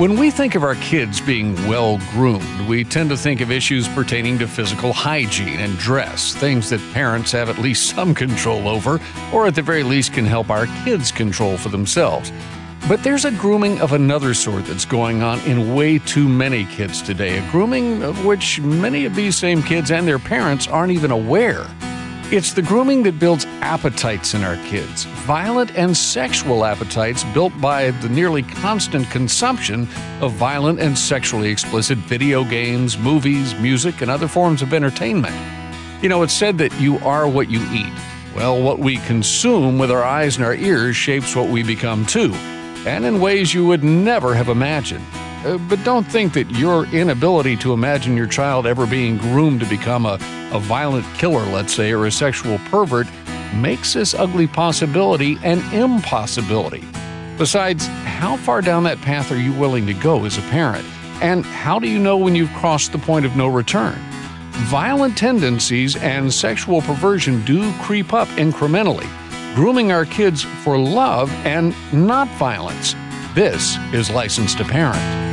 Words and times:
When 0.00 0.16
we 0.16 0.30
think 0.30 0.54
of 0.54 0.62
our 0.62 0.76
kids 0.76 1.20
being 1.20 1.52
well 1.68 1.98
groomed, 2.12 2.66
we 2.66 2.84
tend 2.84 3.10
to 3.10 3.18
think 3.18 3.42
of 3.42 3.50
issues 3.50 3.86
pertaining 3.86 4.38
to 4.38 4.48
physical 4.48 4.94
hygiene 4.94 5.60
and 5.60 5.76
dress, 5.76 6.34
things 6.34 6.70
that 6.70 6.80
parents 6.94 7.32
have 7.32 7.50
at 7.50 7.58
least 7.58 7.90
some 7.90 8.14
control 8.14 8.66
over, 8.66 8.98
or 9.30 9.46
at 9.46 9.56
the 9.56 9.60
very 9.60 9.82
least 9.82 10.14
can 10.14 10.24
help 10.24 10.48
our 10.48 10.64
kids 10.86 11.12
control 11.12 11.58
for 11.58 11.68
themselves. 11.68 12.32
But 12.88 13.02
there's 13.02 13.26
a 13.26 13.30
grooming 13.30 13.78
of 13.82 13.92
another 13.92 14.32
sort 14.32 14.64
that's 14.64 14.86
going 14.86 15.22
on 15.22 15.38
in 15.40 15.74
way 15.74 15.98
too 15.98 16.30
many 16.30 16.64
kids 16.64 17.02
today, 17.02 17.36
a 17.36 17.50
grooming 17.50 18.02
of 18.02 18.24
which 18.24 18.58
many 18.58 19.04
of 19.04 19.14
these 19.14 19.36
same 19.36 19.62
kids 19.62 19.90
and 19.90 20.08
their 20.08 20.18
parents 20.18 20.66
aren't 20.66 20.92
even 20.92 21.10
aware. 21.10 21.66
It's 22.32 22.52
the 22.52 22.62
grooming 22.62 23.02
that 23.02 23.18
builds 23.18 23.44
appetites 23.60 24.34
in 24.34 24.44
our 24.44 24.54
kids, 24.68 25.02
violent 25.02 25.76
and 25.76 25.96
sexual 25.96 26.64
appetites 26.64 27.24
built 27.34 27.52
by 27.60 27.90
the 27.90 28.08
nearly 28.08 28.44
constant 28.44 29.10
consumption 29.10 29.88
of 30.20 30.34
violent 30.34 30.78
and 30.78 30.96
sexually 30.96 31.50
explicit 31.50 31.98
video 31.98 32.44
games, 32.44 32.96
movies, 32.96 33.56
music, 33.56 34.00
and 34.00 34.12
other 34.12 34.28
forms 34.28 34.62
of 34.62 34.72
entertainment. 34.72 35.34
You 36.04 36.08
know, 36.08 36.22
it's 36.22 36.32
said 36.32 36.56
that 36.58 36.72
you 36.80 36.98
are 36.98 37.26
what 37.26 37.50
you 37.50 37.66
eat. 37.72 37.92
Well, 38.36 38.62
what 38.62 38.78
we 38.78 38.98
consume 38.98 39.76
with 39.76 39.90
our 39.90 40.04
eyes 40.04 40.36
and 40.36 40.44
our 40.44 40.54
ears 40.54 40.94
shapes 40.94 41.34
what 41.34 41.48
we 41.48 41.64
become 41.64 42.06
too, 42.06 42.32
and 42.86 43.04
in 43.04 43.20
ways 43.20 43.52
you 43.52 43.66
would 43.66 43.82
never 43.82 44.36
have 44.36 44.48
imagined. 44.48 45.04
Uh, 45.44 45.56
but 45.56 45.82
don't 45.84 46.04
think 46.04 46.34
that 46.34 46.50
your 46.50 46.84
inability 46.86 47.56
to 47.56 47.72
imagine 47.72 48.16
your 48.16 48.26
child 48.26 48.66
ever 48.66 48.86
being 48.86 49.16
groomed 49.16 49.60
to 49.60 49.66
become 49.66 50.04
a, 50.04 50.18
a 50.52 50.60
violent 50.60 51.06
killer, 51.14 51.44
let's 51.46 51.72
say, 51.72 51.92
or 51.92 52.06
a 52.06 52.12
sexual 52.12 52.58
pervert 52.66 53.06
makes 53.54 53.94
this 53.94 54.12
ugly 54.14 54.46
possibility 54.46 55.38
an 55.42 55.58
impossibility. 55.74 56.84
Besides, 57.38 57.86
how 58.04 58.36
far 58.36 58.60
down 58.60 58.82
that 58.84 59.00
path 59.00 59.32
are 59.32 59.40
you 59.40 59.52
willing 59.54 59.86
to 59.86 59.94
go 59.94 60.26
as 60.26 60.36
a 60.36 60.42
parent? 60.42 60.84
And 61.22 61.44
how 61.44 61.78
do 61.78 61.88
you 61.88 61.98
know 61.98 62.18
when 62.18 62.34
you've 62.34 62.52
crossed 62.52 62.92
the 62.92 62.98
point 62.98 63.24
of 63.24 63.34
no 63.34 63.48
return? 63.48 63.98
Violent 64.68 65.16
tendencies 65.16 65.96
and 65.96 66.32
sexual 66.32 66.82
perversion 66.82 67.42
do 67.46 67.72
creep 67.80 68.12
up 68.12 68.28
incrementally, 68.28 69.08
grooming 69.54 69.90
our 69.90 70.04
kids 70.04 70.42
for 70.42 70.78
love 70.78 71.30
and 71.46 71.74
not 71.94 72.28
violence. 72.32 72.94
This 73.34 73.78
is 73.94 74.10
Licensed 74.10 74.58
to 74.58 74.64
Parent. 74.64 75.29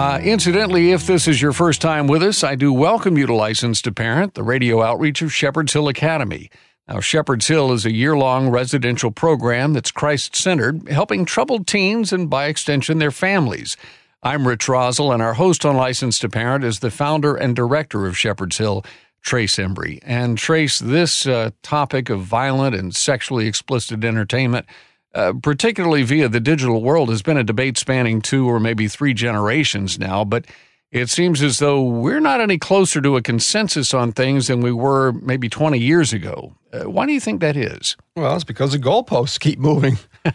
Uh, 0.00 0.18
incidentally, 0.22 0.92
if 0.92 1.06
this 1.06 1.28
is 1.28 1.42
your 1.42 1.52
first 1.52 1.82
time 1.82 2.06
with 2.06 2.22
us, 2.22 2.42
I 2.42 2.54
do 2.54 2.72
welcome 2.72 3.18
you 3.18 3.26
to 3.26 3.34
Licensed 3.34 3.84
to 3.84 3.92
Parent, 3.92 4.32
the 4.32 4.42
radio 4.42 4.80
outreach 4.80 5.20
of 5.20 5.30
Shepherd's 5.30 5.74
Hill 5.74 5.88
Academy. 5.88 6.50
Now, 6.88 7.00
Shepherd's 7.00 7.48
Hill 7.48 7.70
is 7.70 7.84
a 7.84 7.92
year 7.92 8.16
long 8.16 8.48
residential 8.48 9.10
program 9.10 9.74
that's 9.74 9.90
Christ 9.90 10.34
centered, 10.34 10.88
helping 10.88 11.26
troubled 11.26 11.66
teens 11.66 12.14
and, 12.14 12.30
by 12.30 12.46
extension, 12.46 12.96
their 12.96 13.10
families. 13.10 13.76
I'm 14.22 14.48
Rich 14.48 14.68
Rosell, 14.68 15.12
and 15.12 15.20
our 15.20 15.34
host 15.34 15.66
on 15.66 15.76
Licensed 15.76 16.22
to 16.22 16.30
Parent 16.30 16.64
is 16.64 16.78
the 16.78 16.90
founder 16.90 17.36
and 17.36 17.54
director 17.54 18.06
of 18.06 18.16
Shepherd's 18.16 18.56
Hill, 18.56 18.82
Trace 19.20 19.56
Embry. 19.56 19.98
And 20.02 20.38
Trace, 20.38 20.78
this 20.78 21.26
uh, 21.26 21.50
topic 21.62 22.08
of 22.08 22.22
violent 22.22 22.74
and 22.74 22.96
sexually 22.96 23.46
explicit 23.46 24.02
entertainment 24.02 24.64
uh, 25.14 25.32
particularly 25.42 26.02
via 26.02 26.28
the 26.28 26.40
digital 26.40 26.82
world, 26.82 27.08
has 27.08 27.22
been 27.22 27.36
a 27.36 27.44
debate 27.44 27.76
spanning 27.78 28.20
two 28.20 28.48
or 28.48 28.60
maybe 28.60 28.88
three 28.88 29.14
generations 29.14 29.98
now. 29.98 30.24
But 30.24 30.46
it 30.90 31.08
seems 31.08 31.40
as 31.40 31.60
though 31.60 31.82
we're 31.82 32.20
not 32.20 32.40
any 32.40 32.58
closer 32.58 33.00
to 33.00 33.16
a 33.16 33.22
consensus 33.22 33.94
on 33.94 34.12
things 34.12 34.48
than 34.48 34.60
we 34.60 34.72
were 34.72 35.12
maybe 35.12 35.48
20 35.48 35.78
years 35.78 36.12
ago. 36.12 36.52
Uh, 36.72 36.90
why 36.90 37.06
do 37.06 37.12
you 37.12 37.20
think 37.20 37.40
that 37.40 37.56
is? 37.56 37.96
Well, 38.16 38.34
it's 38.34 38.44
because 38.44 38.72
the 38.72 38.78
goalposts 38.78 39.38
keep 39.38 39.58
moving. 39.58 39.98
All 40.24 40.32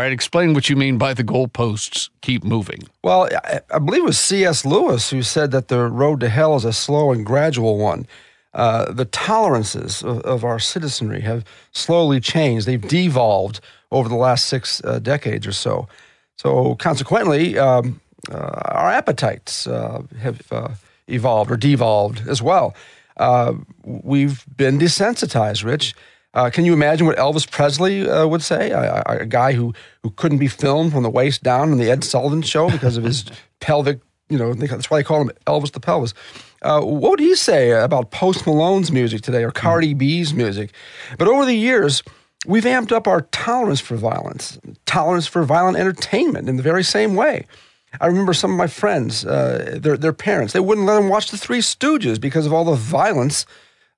right, 0.00 0.12
explain 0.12 0.54
what 0.54 0.70
you 0.70 0.76
mean 0.76 0.96
by 0.96 1.12
the 1.12 1.24
goalposts 1.24 2.08
keep 2.22 2.44
moving. 2.44 2.84
Well, 3.02 3.28
I, 3.44 3.60
I 3.72 3.78
believe 3.78 4.02
it 4.02 4.06
was 4.06 4.18
C.S. 4.18 4.64
Lewis 4.64 5.10
who 5.10 5.22
said 5.22 5.50
that 5.50 5.68
the 5.68 5.88
road 5.88 6.20
to 6.20 6.28
hell 6.28 6.54
is 6.54 6.64
a 6.64 6.72
slow 6.72 7.10
and 7.10 7.26
gradual 7.26 7.78
one. 7.78 8.06
Uh, 8.54 8.90
the 8.90 9.04
tolerances 9.04 10.02
of, 10.02 10.20
of, 10.20 10.42
our 10.42 10.58
citizenry 10.58 11.20
have 11.20 11.44
slowly 11.72 12.20
changed. 12.20 12.66
They've 12.66 12.80
devolved 12.80 13.60
over 13.90 14.08
the 14.08 14.16
last 14.16 14.46
six 14.46 14.82
uh, 14.84 14.98
decades 14.98 15.46
or 15.46 15.52
so. 15.52 15.88
So, 16.36 16.74
consequently, 16.76 17.58
um, 17.58 18.00
uh, 18.30 18.36
our 18.36 18.90
appetites 18.90 19.66
uh, 19.66 20.02
have 20.20 20.42
uh, 20.50 20.68
evolved 21.08 21.50
or 21.50 21.56
devolved 21.56 22.28
as 22.28 22.42
well. 22.42 22.74
we've 23.84 24.44
been 24.56 24.78
desensitized, 24.78 25.64
Rich. 25.64 25.94
can 26.52 26.64
you 26.64 26.72
imagine 26.72 27.06
what 27.06 27.16
Elvis 27.16 27.50
Presley 27.50 28.04
would 28.26 28.42
say? 28.42 28.70
A, 28.70 29.02
a, 29.06 29.26
guy 29.26 29.52
who, 29.52 29.72
who 30.02 30.10
couldn't 30.10 30.38
be 30.38 30.48
filmed 30.48 30.92
from 30.92 31.02
the 31.02 31.10
waist 31.10 31.42
down 31.42 31.72
on 31.72 31.78
the 31.78 31.90
Ed 31.90 32.04
Sullivan 32.04 32.42
show 32.42 32.68
because 32.68 32.96
of 32.96 33.04
his 33.04 33.24
pelvic, 33.60 34.00
you 34.28 34.38
know, 34.38 34.52
that's 34.52 34.90
why 34.90 34.98
they 34.98 35.04
call 35.04 35.22
him 35.22 35.30
Elvis 35.46 35.72
the 35.72 35.80
Pelvis. 35.80 36.12
Uh, 36.62 36.80
what 36.80 37.10
would 37.10 37.20
he 37.20 37.34
say 37.34 37.70
about 37.70 38.10
Post 38.10 38.46
Malone's 38.46 38.90
music 38.90 39.22
today 39.22 39.44
or 39.44 39.50
Cardi 39.50 39.94
B's 39.94 40.34
music? 40.34 40.72
But 41.18 41.28
over 41.28 41.44
the 41.44 41.54
years, 41.54 42.02
we've 42.46 42.64
amped 42.64 42.92
up 42.92 43.06
our 43.06 43.22
tolerance 43.22 43.80
for 43.80 43.96
violence, 43.96 44.58
tolerance 44.84 45.26
for 45.26 45.42
violent 45.44 45.76
entertainment 45.76 46.48
in 46.48 46.56
the 46.56 46.62
very 46.62 46.84
same 46.84 47.14
way. 47.14 47.46
I 48.00 48.06
remember 48.06 48.34
some 48.34 48.50
of 48.50 48.56
my 48.56 48.66
friends, 48.66 49.24
uh, 49.24 49.78
their, 49.80 49.96
their 49.96 50.12
parents, 50.12 50.52
they 50.52 50.60
wouldn't 50.60 50.86
let 50.86 50.96
them 50.96 51.08
watch 51.08 51.30
The 51.30 51.38
Three 51.38 51.60
Stooges 51.60 52.20
because 52.20 52.46
of 52.46 52.52
all 52.52 52.64
the 52.64 52.74
violence, 52.74 53.46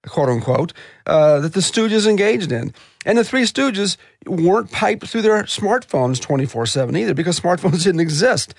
quote 0.07 0.29
unquote, 0.29 0.73
uh, 1.07 1.41
that 1.41 1.55
the 1.55 1.61
Stooges 1.61 2.07
engaged 2.07 2.53
in. 2.53 2.73
And 3.05 3.19
the 3.19 3.25
Three 3.25 3.43
Stooges 3.43 3.97
weren't 4.27 4.71
piped 4.71 5.07
through 5.07 5.23
their 5.23 5.43
smartphones 5.45 6.21
24 6.21 6.67
7 6.67 6.97
either 6.97 7.15
because 7.15 7.41
smartphones 7.41 7.85
didn't 7.85 8.01
exist. 8.01 8.55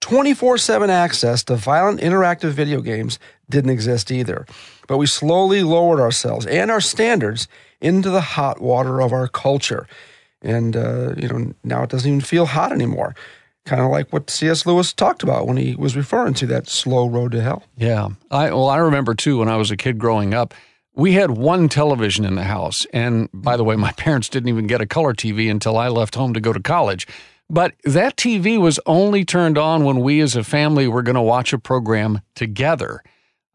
24 0.00 0.58
7 0.58 0.90
access 0.90 1.42
to 1.44 1.56
violent 1.56 2.00
interactive 2.00 2.50
video 2.50 2.80
games 2.80 3.18
didn't 3.50 3.70
exist 3.70 4.10
either. 4.10 4.46
But 4.88 4.98
we 4.98 5.06
slowly 5.06 5.62
lowered 5.62 6.00
ourselves 6.00 6.46
and 6.46 6.70
our 6.70 6.80
standards 6.80 7.46
into 7.80 8.10
the 8.10 8.20
hot 8.20 8.60
water 8.60 9.00
of 9.00 9.12
our 9.12 9.28
culture. 9.28 9.86
And, 10.42 10.76
uh, 10.76 11.14
you 11.16 11.28
know, 11.28 11.54
now 11.62 11.84
it 11.84 11.90
doesn't 11.90 12.08
even 12.08 12.20
feel 12.20 12.46
hot 12.46 12.72
anymore. 12.72 13.14
Kind 13.64 13.82
of 13.82 13.90
like 13.90 14.12
what 14.12 14.30
C.S. 14.30 14.66
Lewis 14.66 14.92
talked 14.92 15.22
about 15.22 15.46
when 15.46 15.58
he 15.58 15.76
was 15.76 15.94
referring 15.94 16.34
to 16.34 16.46
that 16.46 16.68
slow 16.68 17.06
road 17.06 17.32
to 17.32 17.42
hell. 17.42 17.64
Yeah. 17.76 18.08
I, 18.30 18.50
well, 18.50 18.68
I 18.68 18.78
remember 18.78 19.14
too 19.14 19.38
when 19.38 19.48
I 19.48 19.56
was 19.56 19.70
a 19.70 19.76
kid 19.76 19.98
growing 19.98 20.34
up, 20.34 20.54
we 20.94 21.12
had 21.12 21.32
one 21.32 21.68
television 21.68 22.24
in 22.24 22.34
the 22.34 22.44
house. 22.44 22.86
And 22.92 23.28
by 23.32 23.56
the 23.56 23.64
way, 23.64 23.76
my 23.76 23.92
parents 23.96 24.28
didn't 24.28 24.48
even 24.48 24.66
get 24.66 24.80
a 24.80 24.86
color 24.86 25.12
TV 25.12 25.50
until 25.50 25.76
I 25.76 25.88
left 25.88 26.14
home 26.14 26.34
to 26.34 26.40
go 26.40 26.52
to 26.52 26.60
college. 26.60 27.06
But 27.50 27.74
that 27.84 28.16
TV 28.16 28.58
was 28.58 28.80
only 28.84 29.24
turned 29.24 29.56
on 29.56 29.84
when 29.84 30.00
we 30.00 30.20
as 30.20 30.36
a 30.36 30.44
family 30.44 30.86
were 30.86 31.02
going 31.02 31.14
to 31.14 31.22
watch 31.22 31.52
a 31.52 31.58
program 31.58 32.20
together. 32.34 33.02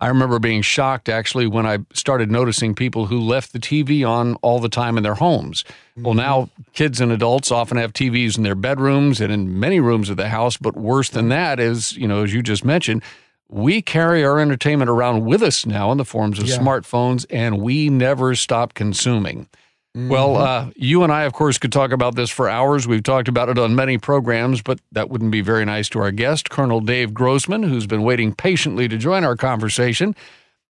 I 0.04 0.08
remember 0.08 0.38
being 0.38 0.62
shocked 0.62 1.08
actually 1.08 1.48
when 1.48 1.66
I 1.66 1.78
started 1.94 2.30
noticing 2.30 2.76
people 2.76 3.06
who 3.06 3.22
left 3.22 3.54
the 3.54 3.60
TV 3.60 4.06
on 4.06 4.36
all 4.42 4.60
the 4.60 4.68
time 4.68 4.98
in 4.98 5.04
their 5.04 5.14
homes. 5.14 5.64
Mm-hmm. 5.64 6.04
Well, 6.04 6.14
now 6.14 6.50
kids 6.74 7.00
and 7.00 7.10
adults 7.10 7.52
often 7.52 7.78
have 7.78 7.94
TVs 7.94 8.36
in 8.36 8.44
their 8.44 8.54
bedrooms 8.54 9.22
and 9.22 9.32
in 9.32 9.58
many 9.62 9.80
rooms 9.80 10.10
of 10.10 10.18
the 10.18 10.28
house. 10.28 10.58
But 10.58 10.76
worse 10.76 11.08
than 11.08 11.30
that 11.30 11.58
is, 11.58 11.96
you 11.96 12.06
know, 12.06 12.22
as 12.22 12.34
you 12.34 12.44
just 12.44 12.66
mentioned, 12.66 13.02
we 13.48 13.82
carry 13.82 14.26
our 14.26 14.42
entertainment 14.42 14.90
around 14.90 15.24
with 15.24 15.42
us 15.42 15.66
now 15.66 15.90
in 15.94 15.98
the 15.98 16.04
forms 16.04 16.38
of 16.38 16.48
yeah. 16.48 16.58
smartphones 16.58 17.26
and 17.30 17.62
we 17.62 17.90
never 17.90 18.36
stop 18.36 18.74
consuming. 18.74 19.48
Mm-hmm. 19.96 20.10
Well, 20.10 20.38
uh, 20.38 20.72
you 20.76 21.04
and 21.04 21.14
I, 21.14 21.24
of 21.24 21.34
course, 21.34 21.60
could 21.60 21.72
talk 21.72 21.92
about 21.92 22.16
this 22.16 22.32
for 22.32 22.50
hours. 22.50 22.88
We've 22.88 23.04
talked 23.04 23.28
about 23.28 23.50
it 23.50 23.60
on 23.60 23.76
many 23.76 24.00
programs, 24.00 24.64
but 24.64 24.80
that 24.92 25.10
wouldn't 25.10 25.32
be 25.32 25.42
very 25.42 25.66
nice 25.66 25.88
to 25.90 26.00
our 26.00 26.10
guest, 26.10 26.50
Colonel 26.50 26.80
Dave 26.82 27.14
Grossman, 27.14 27.62
who's 27.62 27.86
been 27.86 28.02
waiting 28.02 28.34
patiently 28.34 28.88
to 28.88 28.98
join 28.98 29.24
our 29.24 29.36
conversation. 29.36 30.16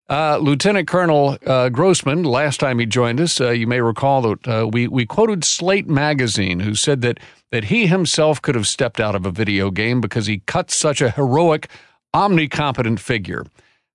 Uh, 0.10 0.38
Lieutenant 0.38 0.90
Colonel 0.90 1.38
uh, 1.46 1.70
Grossman, 1.70 2.24
last 2.24 2.60
time 2.60 2.80
he 2.80 2.86
joined 2.86 3.22
us, 3.22 3.40
uh, 3.40 3.52
you 3.52 3.66
may 3.66 3.80
recall 3.80 4.22
that 4.22 4.48
uh, 4.48 4.68
we 4.68 4.90
we 4.90 5.06
quoted 5.06 5.46
Slate 5.46 5.88
magazine, 5.88 6.60
who 6.60 6.76
said 6.76 7.00
that 7.02 7.22
that 7.52 7.66
he 7.66 7.88
himself 7.88 8.42
could 8.42 8.56
have 8.56 8.68
stepped 8.68 9.00
out 9.00 9.16
of 9.16 9.26
a 9.26 9.32
video 9.32 9.72
game 9.72 10.02
because 10.02 10.28
he 10.28 10.40
cut 10.40 10.70
such 10.70 11.00
a 11.00 11.12
heroic, 11.12 11.70
omnicompetent 12.14 13.00
figure. 13.00 13.46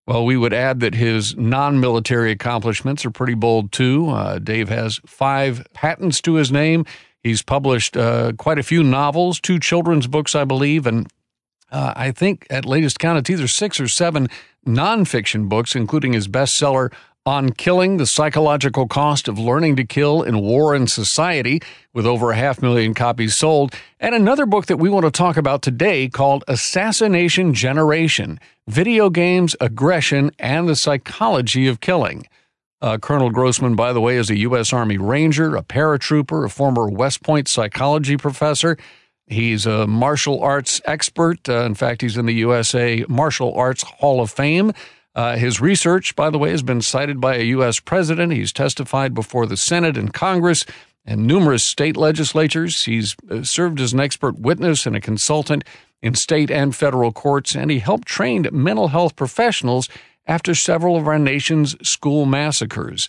Well, 0.09 0.25
we 0.25 0.39
would 0.39 0.55
add 0.55 0.81
that 0.81 0.95
his 0.95 1.37
non 1.37 1.81
military 1.81 2.31
accomplishments 2.31 3.05
are 3.05 3.11
pretty 3.11 3.35
bold 3.35 3.73
too. 3.73 4.09
Uh, 4.09 4.39
Dave 4.39 4.71
has 4.71 5.03
five 5.05 5.67
patents 5.75 6.23
to 6.23 6.37
his 6.37 6.51
name. 6.51 6.87
He's 7.23 7.43
published 7.43 7.95
uh, 7.95 8.33
quite 8.39 8.59
a 8.59 8.63
few 8.63 8.83
novels, 8.83 9.39
two 9.39 9.59
children's 9.59 10.07
books, 10.07 10.35
I 10.35 10.45
believe, 10.45 10.87
and 10.87 11.09
uh, 11.71 11.93
I 11.95 12.13
think 12.13 12.47
at 12.49 12.65
latest 12.65 12.99
count 12.99 13.19
it's 13.19 13.29
either 13.29 13.47
six 13.47 13.79
or 13.79 13.87
seven 13.87 14.29
nonfiction 14.67 15.47
books, 15.47 15.77
including 15.77 16.15
his 16.15 16.27
bestseller, 16.27 16.91
on 17.29 17.51
killing 17.51 17.99
the 17.99 18.07
psychological 18.07 18.89
cost 18.89 19.29
of 19.29 19.39
learning 19.39 19.77
to 19.77 19.85
kill 19.85 20.23
in 20.23 20.41
war 20.41 20.75
and 20.75 20.91
society, 20.91 21.61
with 21.93 22.07
over 22.07 22.31
a 22.31 22.37
half 22.37 22.63
million 22.63 22.95
copies 22.95 23.35
sold, 23.35 23.75
and 24.01 24.15
another 24.15 24.47
book 24.47 24.65
that 24.65 24.79
we 24.79 24.89
want 24.89 25.05
to 25.05 25.11
talk 25.11 25.37
about 25.37 25.61
today 25.61 26.09
called 26.09 26.43
Assassination 26.49 27.53
Generation 27.53 28.41
Video 28.67 29.11
Games, 29.11 29.55
Aggression, 29.61 30.31
and 30.39 30.67
the 30.67 30.75
Psychology 30.75 31.67
of 31.67 31.81
Killing. 31.81 32.27
Uh, 32.81 32.97
Colonel 32.97 33.29
Grossman, 33.29 33.77
by 33.77 33.93
the 33.93 34.01
way, 34.01 34.17
is 34.17 34.31
a 34.31 34.39
U.S. 34.39 34.73
Army 34.73 34.97
Ranger, 34.97 35.55
a 35.55 35.63
paratrooper, 35.63 36.47
a 36.47 36.49
former 36.49 36.89
West 36.89 37.23
Point 37.23 37.47
psychology 37.47 38.17
professor. 38.17 38.79
He's 39.27 39.67
a 39.67 39.87
martial 39.87 40.43
arts 40.43 40.81
expert. 40.87 41.47
Uh, 41.47 41.65
in 41.65 41.75
fact, 41.75 42.01
he's 42.01 42.17
in 42.17 42.25
the 42.25 42.35
USA 42.37 43.05
Martial 43.07 43.53
Arts 43.55 43.83
Hall 43.83 44.23
of 44.23 44.31
Fame. 44.31 44.73
Uh, 45.15 45.37
his 45.37 45.61
research, 45.61 46.15
by 46.15 46.31
the 46.31 46.39
way, 46.39 46.51
has 46.51 46.63
been 46.63 46.83
cited 46.83 47.21
by 47.21 47.37
a 47.37 47.45
U.S. 47.45 47.81
president. 47.81 48.33
He's 48.33 48.53
testified 48.53 49.15
before 49.15 49.47
the 49.47 49.57
Senate 49.57 49.97
and 49.97 50.13
Congress 50.13 50.65
and 51.05 51.27
numerous 51.27 51.65
state 51.65 51.97
legislatures. 51.97 52.85
He's 52.85 53.17
uh, 53.31 53.43
served 53.43 53.81
as 53.81 53.93
an 53.93 54.01
expert 54.01 54.39
witness 54.39 54.87
and 54.87 54.95
a 54.95 55.01
consultant 55.01 55.65
in 56.03 56.15
state 56.15 56.51
and 56.51 56.77
federal 56.77 57.13
courts, 57.13 57.57
and 57.57 57.71
he 57.71 57.81
helped 57.81 58.07
train 58.07 58.47
mental 58.53 58.89
health 58.89 59.17
professionals 59.17 59.89
after 60.27 60.55
several 60.55 60.97
of 60.97 61.09
our 61.09 61.19
nation's 61.19 61.75
school 61.89 62.27
massacres. 62.27 63.09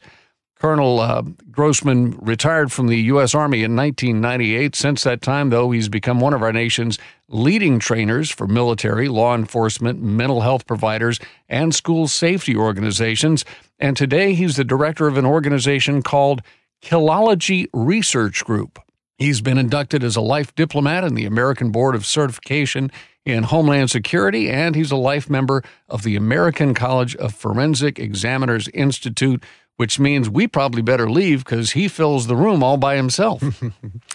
Colonel 0.59 0.99
uh, 0.99 1.21
Grossman 1.51 2.17
retired 2.21 2.71
from 2.71 2.87
the 2.87 3.01
U.S. 3.03 3.33
Army 3.33 3.63
in 3.63 3.75
1998. 3.75 4.75
Since 4.75 5.03
that 5.03 5.21
time, 5.21 5.49
though, 5.49 5.71
he's 5.71 5.87
become 5.87 6.19
one 6.19 6.33
of 6.33 6.41
our 6.41 6.51
nation's 6.51 6.99
leading 7.29 7.79
trainers 7.79 8.29
for 8.29 8.47
military, 8.47 9.07
law 9.07 9.35
enforcement, 9.35 10.01
mental 10.01 10.41
health 10.41 10.65
providers, 10.65 11.19
and 11.47 11.73
school 11.73 12.07
safety 12.07 12.55
organizations. 12.55 13.45
And 13.79 13.95
today, 13.95 14.33
he's 14.33 14.55
the 14.57 14.63
director 14.63 15.07
of 15.07 15.17
an 15.17 15.25
organization 15.25 16.01
called 16.01 16.41
Killology 16.81 17.67
Research 17.73 18.43
Group. 18.43 18.79
He's 19.17 19.41
been 19.41 19.57
inducted 19.57 20.03
as 20.03 20.15
a 20.15 20.21
life 20.21 20.53
diplomat 20.55 21.03
in 21.03 21.13
the 21.13 21.25
American 21.25 21.71
Board 21.71 21.95
of 21.95 22.05
Certification 22.05 22.91
in 23.25 23.43
Homeland 23.43 23.91
Security, 23.91 24.49
and 24.49 24.75
he's 24.75 24.91
a 24.91 24.95
life 24.95 25.29
member 25.29 25.63
of 25.87 26.03
the 26.03 26.15
American 26.15 26.73
College 26.73 27.15
of 27.17 27.33
Forensic 27.33 27.99
Examiners 27.99 28.67
Institute 28.69 29.43
which 29.79 29.97
means 29.97 30.29
we 30.29 30.45
probably 30.45 30.81
better 30.81 31.09
leave 31.09 31.45
because 31.45 31.71
he 31.71 31.87
fills 31.87 32.27
the 32.27 32.35
room 32.35 32.61
all 32.61 32.75
by 32.75 32.97
himself. 32.97 33.41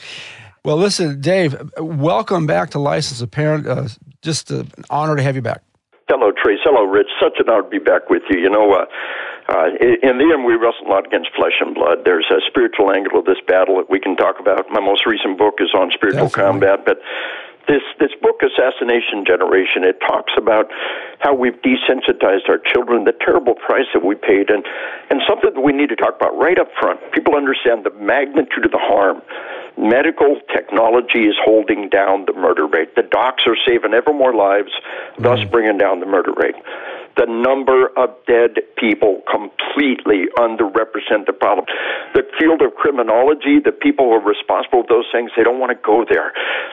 well, 0.65 0.77
listen, 0.77 1.21
Dave, 1.21 1.55
welcome 1.79 2.47
back 2.47 2.71
to 2.71 2.79
Licensed 2.79 3.21
to 3.21 3.27
Parent. 3.27 3.67
Uh, 3.67 3.89
just 4.23 4.51
an 4.51 4.71
honor 4.89 5.17
to 5.17 5.23
have 5.23 5.37
you 5.37 5.43
back. 5.43 5.63
Hello, 6.09 6.33
Trace. 6.33 6.61
Hello, 6.65 6.85
Rich. 6.85 7.09
Such 7.21 7.39
an 7.39 7.49
honor 7.49 7.63
to 7.63 7.69
be 7.69 7.79
back 7.79 8.09
with 8.09 8.23
you. 8.31 8.41
You 8.41 8.51
know, 8.51 8.73
uh, 8.73 8.85
uh, 9.49 9.69
in 9.81 10.17
the 10.17 10.29
end, 10.33 10.45
we 10.45 10.57
wrestle 10.57 10.89
not 10.89 11.07
against 11.07 11.29
flesh 11.37 11.61
and 11.61 11.75
blood. 11.75 12.05
There's 12.05 12.29
a 12.33 12.41
spiritual 12.49 12.93
angle 12.93 13.21
of 13.21 13.25
this 13.25 13.41
battle 13.47 13.77
that 13.77 13.89
we 13.89 14.01
can 14.01 14.17
talk 14.17 14.41
about. 14.41 14.65
My 14.71 14.81
most 14.81 15.05
recent 15.05 15.37
book 15.37 15.61
is 15.61 15.73
on 15.77 15.93
spiritual 15.93 16.29
Definitely. 16.29 16.61
combat, 16.61 16.85
but 16.85 17.01
this 17.69 17.83
this 17.99 18.13
book 18.21 18.45
assassination 18.45 19.25
generation 19.25 19.85
it 19.85 19.97
talks 20.01 20.33
about 20.37 20.69
how 21.21 21.35
we've 21.35 21.57
desensitized 21.65 22.49
our 22.49 22.61
children 22.73 23.05
the 23.05 23.17
terrible 23.25 23.55
price 23.55 23.89
that 23.95 24.05
we 24.05 24.15
paid 24.15 24.51
and 24.51 24.65
and 25.09 25.21
something 25.29 25.49
that 25.55 25.61
we 25.65 25.73
need 25.73 25.89
to 25.89 25.97
talk 25.97 26.15
about 26.17 26.37
right 26.37 26.59
up 26.59 26.69
front 26.79 27.01
people 27.13 27.35
understand 27.35 27.85
the 27.85 27.93
magnitude 27.97 28.65
of 28.65 28.73
the 28.73 28.81
harm 28.81 29.23
medical 29.77 30.41
technology 30.53 31.27
is 31.27 31.37
holding 31.45 31.89
down 31.89 32.27
the 32.27 32.33
murder 32.33 32.67
rate. 32.67 32.95
The 32.95 33.03
docs 33.03 33.43
are 33.47 33.57
saving 33.67 33.95
ever 33.95 34.13
more 34.13 34.35
lives 34.35 34.73
thus 35.19 35.45
bringing 35.51 35.79
down 35.79 36.01
the 36.01 36.07
murder 36.07 36.33
rate 36.33 36.57
the 37.17 37.27
number 37.27 37.89
of 37.97 38.11
dead 38.27 38.59
people 38.77 39.23
completely 39.31 40.27
underrepresent 40.37 41.27
the 41.27 41.33
problem. 41.33 41.67
The 42.15 42.23
field 42.39 42.63
of 42.63 42.75
criminology, 42.75 43.61
the 43.63 43.73
people 43.73 44.07
who 44.07 44.13
are 44.19 44.25
responsible 44.25 44.83
for 44.83 44.89
those 44.89 45.07
things, 45.13 45.31
they 45.37 45.43
don't 45.43 45.61
want 45.61 45.71
to 45.71 45.79
go 45.79 46.05
there. 46.09 46.33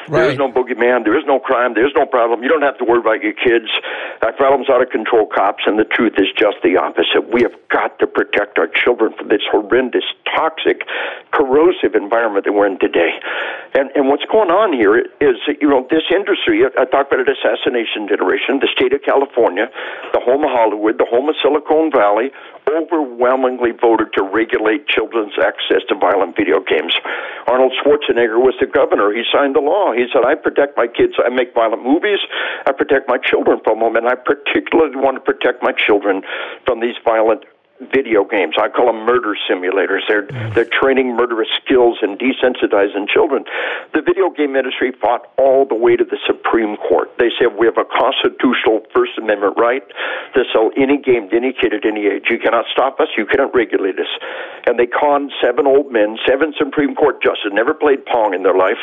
Right. 0.09 0.25
There 0.25 0.31
is 0.31 0.37
no 0.37 0.49
boogeyman. 0.51 1.05
There 1.05 1.17
is 1.17 1.25
no 1.25 1.39
crime. 1.39 1.73
There 1.73 1.85
is 1.85 1.93
no 1.95 2.05
problem. 2.05 2.41
You 2.43 2.49
don't 2.49 2.65
have 2.65 2.77
to 2.79 2.85
worry 2.85 2.99
about 2.99 3.21
your 3.21 3.33
kids. 3.37 3.69
That 4.21 4.37
problem's 4.37 4.69
out 4.69 4.81
of 4.81 4.89
control, 4.89 5.27
cops. 5.29 5.63
And 5.65 5.77
the 5.77 5.85
truth 5.85 6.13
is 6.17 6.27
just 6.37 6.57
the 6.63 6.77
opposite. 6.77 7.29
We 7.29 7.41
have 7.43 7.55
got 7.69 7.99
to 7.99 8.07
protect 8.07 8.57
our 8.57 8.67
children 8.67 9.13
from 9.17 9.29
this 9.29 9.45
horrendous, 9.51 10.05
toxic, 10.25 10.83
corrosive 11.31 11.93
environment 11.93 12.45
that 12.45 12.53
we're 12.53 12.67
in 12.67 12.79
today. 12.79 13.21
And 13.73 13.89
and 13.95 14.09
what's 14.09 14.25
going 14.25 14.51
on 14.51 14.73
here 14.73 14.97
is, 14.97 15.37
you 15.61 15.69
know, 15.69 15.87
this 15.89 16.03
industry. 16.11 16.65
I, 16.65 16.85
talk 16.85 17.07
about 17.07 17.23
an 17.23 17.31
assassination 17.31 18.07
generation. 18.07 18.59
The 18.59 18.67
state 18.71 18.93
of 18.93 19.01
California, 19.01 19.69
the 20.13 20.19
of 20.39 20.51
Hollywood, 20.55 20.95
the 20.95 21.09
home 21.11 21.27
of 21.27 21.35
Silicon 21.43 21.91
Valley, 21.91 22.31
overwhelmingly 22.71 23.75
voted 23.75 24.15
to 24.15 24.23
regulate 24.23 24.87
children's 24.87 25.35
access 25.35 25.83
to 25.91 25.95
violent 25.99 26.39
video 26.39 26.63
games. 26.63 26.95
Arnold 27.51 27.75
Schwarzenegger 27.75 28.39
was 28.39 28.55
the 28.63 28.71
governor. 28.71 29.11
He 29.11 29.27
signed 29.27 29.59
the 29.59 29.59
law. 29.59 29.91
He 29.91 30.07
said, 30.07 30.23
I 30.23 30.39
protect 30.39 30.79
my 30.79 30.87
kids. 30.87 31.19
I 31.19 31.27
make 31.27 31.53
violent 31.53 31.83
movies. 31.83 32.23
I 32.65 32.71
protect 32.71 33.11
my 33.11 33.19
children 33.19 33.59
from 33.67 33.83
them. 33.83 33.99
And 33.99 34.07
I 34.07 34.15
particularly 34.15 34.95
want 34.95 35.19
to 35.19 35.23
protect 35.25 35.59
my 35.61 35.75
children 35.75 36.23
from 36.63 36.79
these 36.79 36.95
violent 37.03 37.43
video 37.89 38.23
games. 38.23 38.55
I 38.59 38.69
call 38.69 38.87
them 38.87 39.05
murder 39.05 39.33
simulators. 39.49 40.05
They're 40.07 40.27
mm. 40.27 40.53
they're 40.53 40.69
training 40.69 41.15
murderous 41.15 41.49
skills 41.63 41.99
and 42.01 42.19
desensitizing 42.19 43.09
children. 43.09 43.45
The 43.93 44.01
video 44.01 44.29
game 44.29 44.55
industry 44.55 44.91
fought 45.01 45.31
all 45.37 45.65
the 45.65 45.75
way 45.75 45.95
to 45.95 46.05
the 46.05 46.17
Supreme 46.25 46.77
Court. 46.77 47.09
They 47.17 47.33
said 47.39 47.57
we 47.57 47.65
have 47.65 47.77
a 47.77 47.87
constitutional 47.87 48.85
First 48.93 49.17
Amendment 49.17 49.57
right 49.57 49.83
to 50.35 50.43
sell 50.53 50.69
any 50.77 50.97
game 50.97 51.29
to 51.29 51.35
any 51.35 51.53
kid 51.53 51.73
at 51.73 51.85
any 51.85 52.05
age. 52.05 52.29
You 52.29 52.37
cannot 52.37 52.65
stop 52.71 52.99
us. 52.99 53.07
You 53.17 53.25
cannot 53.25 53.55
regulate 53.55 53.97
us. 53.97 54.11
And 54.67 54.77
they 54.77 54.87
conned 54.87 55.31
seven 55.41 55.65
old 55.65 55.91
men, 55.91 56.17
seven 56.27 56.53
Supreme 56.57 56.95
Court 56.95 57.21
justices, 57.21 57.51
never 57.53 57.73
played 57.73 58.05
pong 58.05 58.33
in 58.33 58.43
their 58.43 58.57
life, 58.57 58.79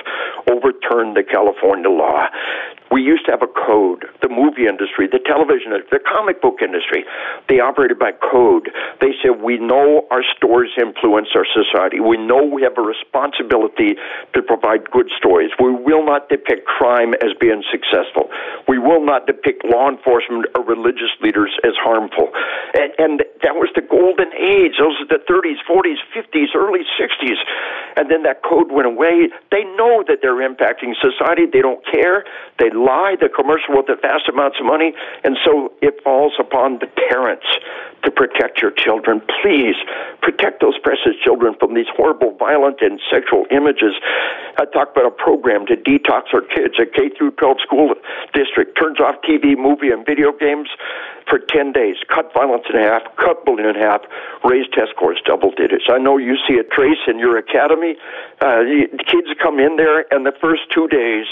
overturned 0.51 1.17
the 1.17 1.23
California 1.23 1.91
law. 1.91 2.27
We 2.90 3.02
used 3.02 3.26
to 3.26 3.32
have 3.32 3.43
a 3.43 3.52
code. 3.52 4.06
The 4.23 4.29
movie 4.29 4.67
industry, 4.67 5.06
the 5.06 5.20
television, 5.20 5.76
the 5.93 6.00
comic 6.00 6.40
book 6.40 6.61
industry, 6.62 7.05
they 7.49 7.61
operated 7.61 7.99
by 7.99 8.12
code. 8.12 8.70
They 9.00 9.12
said, 9.23 9.43
We 9.43 9.58
know 9.58 10.06
our 10.11 10.23
stories 10.37 10.73
influence 10.81 11.29
our 11.37 11.44
society. 11.44 12.00
We 12.00 12.17
know 12.17 12.43
we 12.43 12.62
have 12.62 12.79
a 12.79 12.82
responsibility 12.82 14.00
to 14.32 14.43
provide 14.43 14.90
good 14.90 15.11
stories. 15.17 15.50
We 15.61 15.73
will 15.73 16.05
not 16.05 16.29
depict 16.29 16.64
crime 16.67 17.12
as 17.20 17.37
being 17.38 17.62
successful. 17.70 18.31
We 18.67 18.78
will 18.88 19.05
not 19.05 19.26
depict 19.29 19.64
law 19.69 19.93
enforcement 19.93 20.49
or 20.56 20.64
religious 20.64 21.12
leaders 21.20 21.52
as 21.62 21.76
harmful. 21.76 22.32
And, 22.73 22.93
and 22.96 23.14
that 23.44 23.61
was 23.61 23.69
the 23.76 23.85
golden 23.85 24.32
age. 24.32 24.81
Those 24.81 24.96
are 25.05 25.11
the 25.12 25.20
30s, 25.29 25.61
40s, 25.69 26.00
50s, 26.17 26.56
early 26.56 26.88
60s. 26.96 27.37
And 28.00 28.11
then 28.11 28.23
that 28.25 28.40
code 28.43 28.73
went 28.73 28.88
away. 28.88 29.29
They 29.52 29.64
know 29.76 30.00
that 30.08 30.25
they're 30.25 30.40
impacting 30.40 30.96
society. 30.96 31.44
They 31.44 31.61
don't 31.61 31.85
care. 31.85 32.25
They 32.58 32.70
lie, 32.70 33.17
the 33.20 33.29
commercial 33.29 33.76
with 33.76 33.87
the 33.87 33.96
vast 34.00 34.29
amounts 34.29 34.56
of 34.58 34.67
money, 34.67 34.94
and 35.25 35.37
so 35.44 35.73
it 35.82 36.00
falls 36.02 36.32
upon 36.38 36.79
the 36.79 36.87
parents 37.11 37.46
to 38.05 38.11
protect 38.11 38.62
your 38.62 38.70
children. 38.70 39.20
Please 39.43 39.75
protect 40.23 40.61
those 40.61 40.79
precious 40.79 41.19
children 41.23 41.55
from 41.58 41.75
these 41.75 41.91
horrible, 41.96 42.37
violent, 42.38 42.81
and 42.81 43.00
sexual 43.11 43.44
images. 43.50 43.94
I 44.56 44.64
talked 44.67 44.96
about 44.96 45.06
a 45.06 45.14
program 45.14 45.67
to 45.67 45.76
detox 45.76 46.32
our 46.32 46.43
kids. 46.43 46.79
A 46.79 46.86
K 46.86 47.10
through 47.17 47.32
12 47.32 47.58
school 47.63 47.94
district 48.32 48.78
turns 48.79 49.01
off 49.01 49.17
TV, 49.29 49.56
movie, 49.56 49.91
and 49.91 50.06
video 50.06 50.32
games 50.32 50.69
for 51.29 51.39
10 51.39 51.73
days, 51.73 51.97
cut 52.08 52.32
violence 52.32 52.65
in 52.73 52.81
half, 52.81 53.03
cut 53.17 53.44
bullying 53.44 53.69
in 53.69 53.75
half, 53.75 54.03
raise 54.44 54.67
test 54.73 54.91
scores 54.94 55.20
double 55.27 55.51
digits. 55.51 55.85
I 55.91 55.99
know 55.99 56.17
you 56.17 56.37
see 56.49 56.58
a 56.58 56.65
trace 56.65 57.03
in 57.06 57.19
your 57.19 57.37
academy. 57.37 57.97
Uh, 58.41 58.63
the 58.65 59.05
kids 59.05 59.29
come 59.43 59.58
in 59.58 59.77
there, 59.77 60.06
and 60.11 60.25
the 60.25 60.32
first 60.41 60.63
two 60.75 60.89
days, 60.89 61.27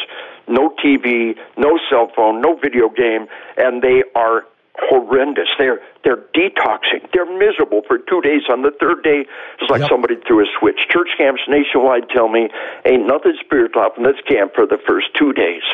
no 0.48 0.74
TV, 0.84 1.36
no 1.56 1.78
cell 1.90 2.10
phone, 2.14 2.40
no 2.40 2.56
video 2.56 2.88
game, 2.88 3.26
and 3.56 3.82
they 3.82 4.04
are 4.14 4.44
horrendous. 4.78 5.48
They're 5.58 5.80
they're 6.06 6.22
detoxing. 6.38 7.02
They're 7.10 7.26
miserable 7.26 7.82
for 7.90 7.98
two 7.98 8.22
days. 8.22 8.46
On 8.46 8.62
the 8.62 8.70
third 8.78 9.02
day, 9.02 9.26
it's 9.58 9.66
like 9.66 9.82
yep. 9.82 9.90
somebody 9.90 10.14
threw 10.22 10.38
a 10.38 10.46
switch. 10.62 10.78
Church 10.86 11.10
camps 11.18 11.42
nationwide 11.50 12.06
tell 12.14 12.30
me 12.30 12.46
ain't 12.86 13.10
nothing 13.10 13.34
spiritual 13.42 13.82
up 13.82 13.98
in 13.98 14.06
this 14.06 14.22
camp 14.30 14.54
for 14.54 14.70
the 14.70 14.78
first 14.86 15.10
two 15.18 15.34
days. 15.34 15.66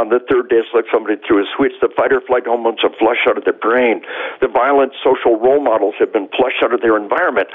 On 0.00 0.08
the 0.08 0.24
third 0.24 0.48
day, 0.48 0.64
it's 0.64 0.72
like 0.72 0.88
somebody 0.88 1.20
threw 1.28 1.44
a 1.44 1.46
switch. 1.52 1.76
The 1.84 1.92
fight 1.92 2.16
or 2.16 2.24
flight 2.24 2.48
hormones 2.48 2.80
are 2.80 2.96
flushed 2.96 3.28
out 3.28 3.36
of 3.36 3.44
their 3.44 3.60
brain. 3.60 4.00
The 4.40 4.48
violent 4.48 4.96
social 5.04 5.36
role 5.36 5.60
models 5.60 6.00
have 6.00 6.16
been 6.16 6.32
flushed 6.32 6.64
out 6.64 6.72
of 6.72 6.80
their 6.80 6.96
environment. 6.96 7.52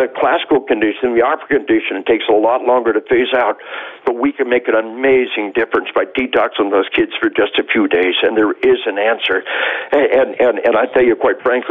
The 0.00 0.08
classical 0.16 0.64
condition, 0.64 1.12
the 1.12 1.24
operant 1.24 1.68
condition, 1.68 2.00
it 2.00 2.08
takes 2.08 2.24
a 2.32 2.36
lot 2.36 2.64
longer 2.64 2.92
to 2.92 3.04
phase 3.04 3.32
out, 3.36 3.60
but 4.04 4.16
we 4.16 4.32
can 4.32 4.48
make 4.48 4.68
an 4.68 4.76
amazing 4.76 5.52
difference 5.52 5.88
by 5.92 6.08
detoxing 6.08 6.72
those 6.72 6.88
kids 6.92 7.12
for 7.20 7.28
just 7.28 7.60
a 7.60 7.64
few 7.68 7.84
days, 7.88 8.16
and 8.24 8.36
there 8.36 8.52
is 8.64 8.80
an 8.88 8.96
answer. 8.96 9.44
And 9.92 10.36
and 10.40 10.56
and 10.64 10.76
I 10.76 10.86
tell 10.92 11.04
you, 11.04 11.16
quite 11.16 11.40
frankly, 11.42 11.65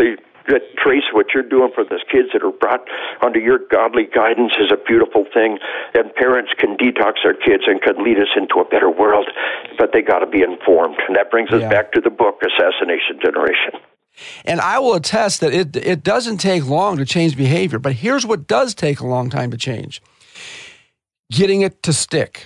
that 0.47 0.61
trace 0.77 1.03
what 1.11 1.27
you're 1.33 1.47
doing 1.47 1.71
for 1.73 1.83
those 1.83 2.03
kids 2.11 2.29
that 2.33 2.43
are 2.43 2.51
brought 2.51 2.85
under 3.25 3.39
your 3.39 3.59
godly 3.71 4.05
guidance 4.05 4.53
is 4.59 4.71
a 4.71 4.77
beautiful 4.87 5.25
thing 5.33 5.57
and 5.93 6.13
parents 6.15 6.51
can 6.57 6.77
detox 6.77 7.13
their 7.23 7.33
kids 7.33 7.63
and 7.65 7.81
can 7.81 8.03
lead 8.03 8.17
us 8.17 8.29
into 8.37 8.59
a 8.59 8.65
better 8.65 8.89
world 8.89 9.27
but 9.77 9.91
they 9.91 10.01
got 10.01 10.19
to 10.19 10.27
be 10.27 10.43
informed 10.43 10.97
and 11.07 11.15
that 11.15 11.31
brings 11.31 11.49
us 11.51 11.61
yeah. 11.61 11.69
back 11.69 11.91
to 11.91 12.01
the 12.01 12.09
book 12.09 12.41
assassination 12.45 13.19
generation 13.23 13.73
and 14.45 14.61
I 14.61 14.79
will 14.79 14.93
attest 14.93 15.41
that 15.41 15.53
it 15.53 15.75
it 15.75 16.03
doesn't 16.03 16.37
take 16.37 16.65
long 16.65 16.97
to 16.97 17.05
change 17.05 17.35
behavior 17.35 17.79
but 17.79 17.93
here's 17.93 18.25
what 18.25 18.47
does 18.47 18.75
take 18.75 18.99
a 18.99 19.07
long 19.07 19.29
time 19.29 19.51
to 19.51 19.57
change 19.57 20.01
getting 21.31 21.61
it 21.61 21.81
to 21.83 21.93
stick 21.93 22.45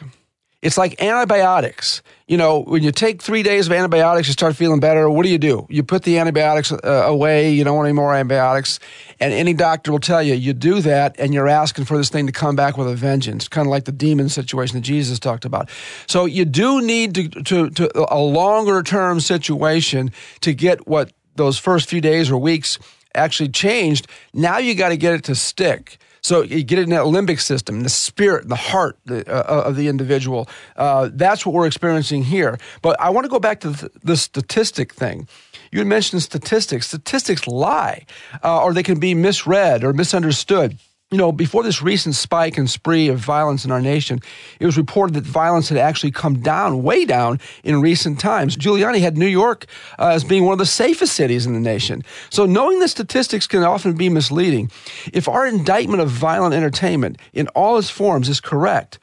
It's 0.62 0.77
like 0.77 1.01
antibiotics. 1.01 2.01
You 2.29 2.38
know, 2.38 2.59
when 2.59 2.83
you 2.83 2.91
take 2.91 3.24
three 3.24 3.41
days 3.41 3.65
of 3.65 3.74
antibiotics, 3.74 4.27
you 4.27 4.33
start 4.33 4.55
feeling 4.55 4.79
better. 4.79 5.09
What 5.09 5.24
do 5.24 5.29
you 5.29 5.39
do? 5.39 5.65
You 5.67 5.81
put 5.81 6.03
the 6.03 6.19
antibiotics 6.19 6.71
uh, 6.71 6.77
away. 7.07 7.50
You 7.50 7.63
don't 7.63 7.75
want 7.75 7.88
any 7.88 7.95
more 7.95 8.13
antibiotics. 8.13 8.79
And 9.19 9.33
any 9.33 9.55
doctor 9.55 9.91
will 9.91 10.00
tell 10.00 10.21
you, 10.21 10.36
you 10.36 10.53
do 10.53 10.79
that, 10.81 11.15
and 11.17 11.33
you're 11.33 11.48
asking 11.48 11.86
for 11.86 11.98
this 11.98 12.09
thing 12.09 12.27
to 12.27 12.31
come 12.31 12.55
back 12.55 12.77
with 12.77 12.88
a 12.88 12.93
vengeance, 12.93 13.48
kind 13.48 13.65
of 13.65 13.71
like 13.71 13.86
the 13.86 13.91
demon 13.91 14.29
situation 14.29 14.77
that 14.77 14.81
Jesus 14.81 15.17
talked 15.17 15.43
about. 15.43 15.71
So 16.05 16.25
you 16.25 16.45
do 16.45 16.83
need 16.83 17.15
to, 17.15 17.29
to, 17.29 17.69
to 17.71 18.13
a 18.13 18.21
longer 18.21 18.83
term 18.83 19.21
situation 19.21 20.12
to 20.41 20.53
get 20.53 20.88
what 20.88 21.12
those 21.36 21.57
first 21.57 21.89
few 21.89 22.00
days 22.00 22.29
or 22.29 22.38
weeks 22.38 22.77
actually 23.15 23.50
changed. 23.50 24.05
Now 24.36 24.59
you 24.59 24.75
got 24.75 24.89
to 24.89 24.98
get 24.98 25.15
it 25.15 25.24
to 25.24 25.36
stick. 25.36 25.98
So 26.21 26.41
you 26.41 26.63
get 26.63 26.79
it 26.79 26.83
in 26.83 26.89
that 26.89 27.03
limbic 27.03 27.39
system, 27.39 27.83
the 27.83 27.89
spirit, 27.89 28.47
the 28.47 28.55
heart 28.55 28.97
uh, 29.09 29.23
uh, 29.27 29.63
of 29.65 29.75
the 29.75 29.88
individual. 29.88 30.49
Uh, 30.75 31.09
that's 31.13 31.45
what 31.45 31.53
we're 31.53 31.67
experiencing 31.67 32.23
here. 32.23 32.57
But 32.81 32.99
I 32.99 33.09
want 33.09 33.25
to 33.25 33.29
go 33.29 33.39
back 33.39 33.61
to 33.61 33.69
the, 34.03 34.17
statistic 34.17 34.93
thing. 34.93 35.27
You 35.71 35.79
had 35.79 35.88
mentioned 35.88 36.21
statistics. 36.21 36.88
Statistics 36.88 37.47
lie, 37.47 38.05
uh, 38.43 38.63
or 38.63 38.73
they 38.73 38.83
can 38.83 38.99
be 38.99 39.13
misread 39.13 39.83
or 39.83 39.93
misunderstood 39.93 40.77
you 41.12 41.18
know, 41.18 41.32
before 41.32 41.63
this 41.63 41.82
recent 41.82 42.13
spike 42.13 42.58
and 42.58 42.70
spree 42.70 43.08
of 43.08 43.18
violence 43.18 43.66
in 43.66 43.72
our 43.72 43.82
nation, 43.82 44.20
it 44.60 44.66
was 44.66 44.78
reported 44.78 45.16
that 45.16 45.24
violence 45.24 45.70
had 45.70 45.78
actually 45.80 46.12
come 46.12 46.42
down, 46.42 46.84
way 46.84 47.04
down 47.04 47.39
in 47.63 47.82
recent 47.82 48.20
times. 48.20 48.56
Giuliani 48.56 49.00
had 49.00 49.18
New 49.18 49.28
York 49.28 49.66
uh, 49.98 50.10
as 50.10 50.24
being 50.24 50.46
one 50.46 50.54
of 50.54 50.60
the 50.60 50.68
safest 50.68 51.13
cities 51.13 51.48
in 51.48 51.54
the 51.54 51.60
nation. 51.60 52.04
So, 52.30 52.46
knowing 52.46 52.78
the 52.80 52.88
statistics 52.88 53.48
can 53.48 53.63
often 53.63 53.94
be 53.94 54.08
misleading. 54.08 54.70
If 55.12 55.28
our 55.28 55.48
indictment 55.48 56.01
of 56.01 56.10
violent 56.10 56.54
entertainment 56.54 57.18
in 57.34 57.48
all 57.50 57.80
its 57.80 57.89
forms 57.89 58.30
is 58.30 58.39
correct, 58.39 59.00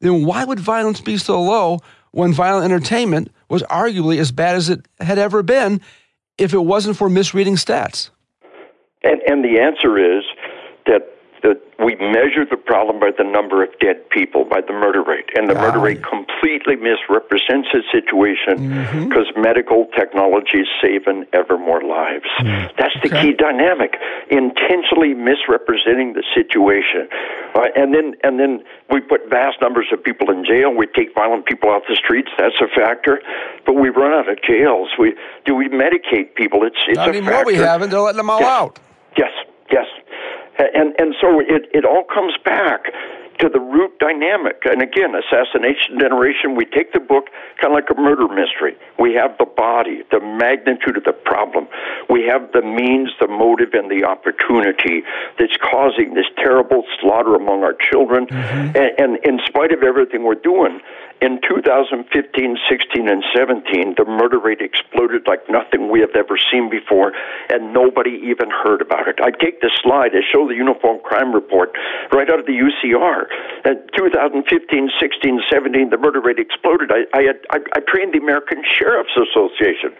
then 0.00 0.24
why 0.24 0.44
would 0.44 0.60
violence 0.60 1.02
be 1.02 1.18
so 1.18 1.42
low 1.42 1.80
when 2.12 2.32
violent 2.32 2.64
entertainment 2.64 3.30
was 3.50 3.62
arguably 3.64 4.18
as 4.18 4.32
bad 4.32 4.56
as 4.56 4.70
it 4.70 4.86
had 4.98 5.18
ever 5.18 5.42
been 5.42 5.82
if 6.38 6.54
it 6.54 6.64
wasn't 6.64 6.96
for 6.96 7.10
misreading 7.10 7.56
stats? 7.56 8.08
And, 9.02 9.20
and 9.26 9.44
the 9.44 9.60
answer 9.60 9.98
is 9.98 10.24
that 10.86 11.19
that 11.42 11.60
we 11.78 11.96
measure 11.96 12.44
the 12.44 12.56
problem 12.56 13.00
by 13.00 13.10
the 13.16 13.24
number 13.24 13.62
of 13.62 13.70
dead 13.80 14.08
people, 14.10 14.44
by 14.44 14.60
the 14.60 14.72
murder 14.72 15.02
rate. 15.02 15.28
And 15.36 15.48
the 15.48 15.54
murder 15.54 15.78
rate 15.78 16.02
completely 16.04 16.76
misrepresents 16.76 17.68
the 17.72 17.82
situation 17.90 18.68
because 19.08 19.26
mm-hmm. 19.32 19.40
medical 19.40 19.86
technology 19.96 20.60
is 20.60 20.68
saving 20.82 21.24
ever 21.32 21.56
more 21.56 21.82
lives. 21.82 22.28
Mm. 22.40 22.70
That's 22.76 22.94
the 23.02 23.08
okay. 23.08 23.22
key 23.22 23.32
dynamic. 23.32 23.96
Intentionally 24.30 25.14
misrepresenting 25.14 26.12
the 26.12 26.24
situation. 26.34 27.08
Uh, 27.54 27.72
and 27.76 27.94
then 27.94 28.14
and 28.22 28.38
then 28.38 28.62
we 28.90 29.00
put 29.00 29.28
vast 29.30 29.60
numbers 29.60 29.86
of 29.92 30.02
people 30.02 30.30
in 30.30 30.44
jail. 30.44 30.74
We 30.74 30.86
take 30.86 31.14
violent 31.14 31.46
people 31.46 31.70
off 31.70 31.82
the 31.88 31.96
streets. 31.96 32.28
That's 32.38 32.60
a 32.60 32.68
factor. 32.68 33.20
But 33.64 33.74
we 33.74 33.88
run 33.88 34.12
out 34.12 34.28
of 34.28 34.38
jails. 34.42 34.90
We 34.98 35.14
do 35.44 35.54
we 35.54 35.68
medicate 35.68 36.34
people? 36.34 36.64
It's 36.64 36.76
it's 36.88 36.96
Not 36.96 37.08
a 37.08 37.10
anymore 37.10 37.44
factor. 37.44 37.52
we 37.52 37.56
haven't. 37.56 37.90
They're 37.90 38.00
letting 38.00 38.18
them 38.18 38.30
all 38.30 38.40
yes. 38.40 38.48
out. 38.48 38.78
Yes, 39.16 39.32
yes. 39.72 39.86
And, 40.60 40.94
and 40.98 41.14
so 41.20 41.40
it, 41.40 41.68
it 41.72 41.84
all 41.84 42.04
comes 42.04 42.34
back 42.44 42.92
to 43.40 43.48
the 43.48 43.60
root 43.60 43.98
dynamic. 43.98 44.62
And 44.64 44.82
again, 44.82 45.14
Assassination 45.16 45.98
Generation, 45.98 46.54
we 46.54 46.66
take 46.66 46.92
the 46.92 47.00
book 47.00 47.32
kind 47.60 47.72
of 47.72 47.80
like 47.80 47.88
a 47.90 47.98
murder 47.98 48.28
mystery. 48.28 48.76
We 48.98 49.14
have 49.14 49.36
the 49.38 49.46
body, 49.46 50.02
the 50.12 50.20
magnitude 50.20 50.98
of 50.98 51.04
the 51.04 51.16
problem. 51.16 51.66
We 52.08 52.28
have 52.28 52.52
the 52.52 52.60
means, 52.60 53.10
the 53.18 53.28
motive, 53.28 53.72
and 53.72 53.90
the 53.90 54.04
opportunity 54.04 55.02
that's 55.38 55.56
causing 55.56 56.14
this 56.14 56.28
terrible 56.36 56.84
slaughter 57.00 57.34
among 57.34 57.64
our 57.64 57.74
children. 57.90 58.26
Mm-hmm. 58.26 58.76
And, 58.76 58.90
and 59.00 59.10
in 59.24 59.40
spite 59.46 59.72
of 59.72 59.82
everything 59.82 60.24
we're 60.24 60.34
doing, 60.34 60.80
in 61.20 61.40
2015, 61.44 62.00
16, 62.08 63.08
and 63.08 63.24
17, 63.36 63.94
the 63.96 64.08
murder 64.08 64.40
rate 64.40 64.60
exploded 64.60 65.28
like 65.28 65.44
nothing 65.48 65.92
we 65.92 66.00
have 66.00 66.16
ever 66.16 66.40
seen 66.50 66.70
before, 66.70 67.12
and 67.52 67.72
nobody 67.72 68.16
even 68.24 68.48
heard 68.48 68.80
about 68.80 69.06
it. 69.06 69.20
I 69.20 69.30
take 69.30 69.60
this 69.60 69.76
slide, 69.82 70.16
I 70.16 70.24
show 70.32 70.48
the 70.48 70.56
Uniform 70.56 71.00
Crime 71.04 71.32
Report 71.32 71.76
right 72.12 72.30
out 72.30 72.40
of 72.40 72.46
the 72.46 72.56
UCR. 72.56 73.28
In 73.68 73.76
2015, 73.96 74.90
16, 74.98 75.40
17, 75.52 75.90
the 75.90 75.98
murder 75.98 76.20
rate 76.20 76.38
exploded. 76.40 76.90
I, 76.90 77.04
I, 77.12 77.22
had, 77.28 77.38
I, 77.52 77.58
I 77.76 77.80
trained 77.84 78.14
the 78.16 78.24
American 78.24 78.64
Sheriff's 78.64 79.12
Association, 79.12 79.92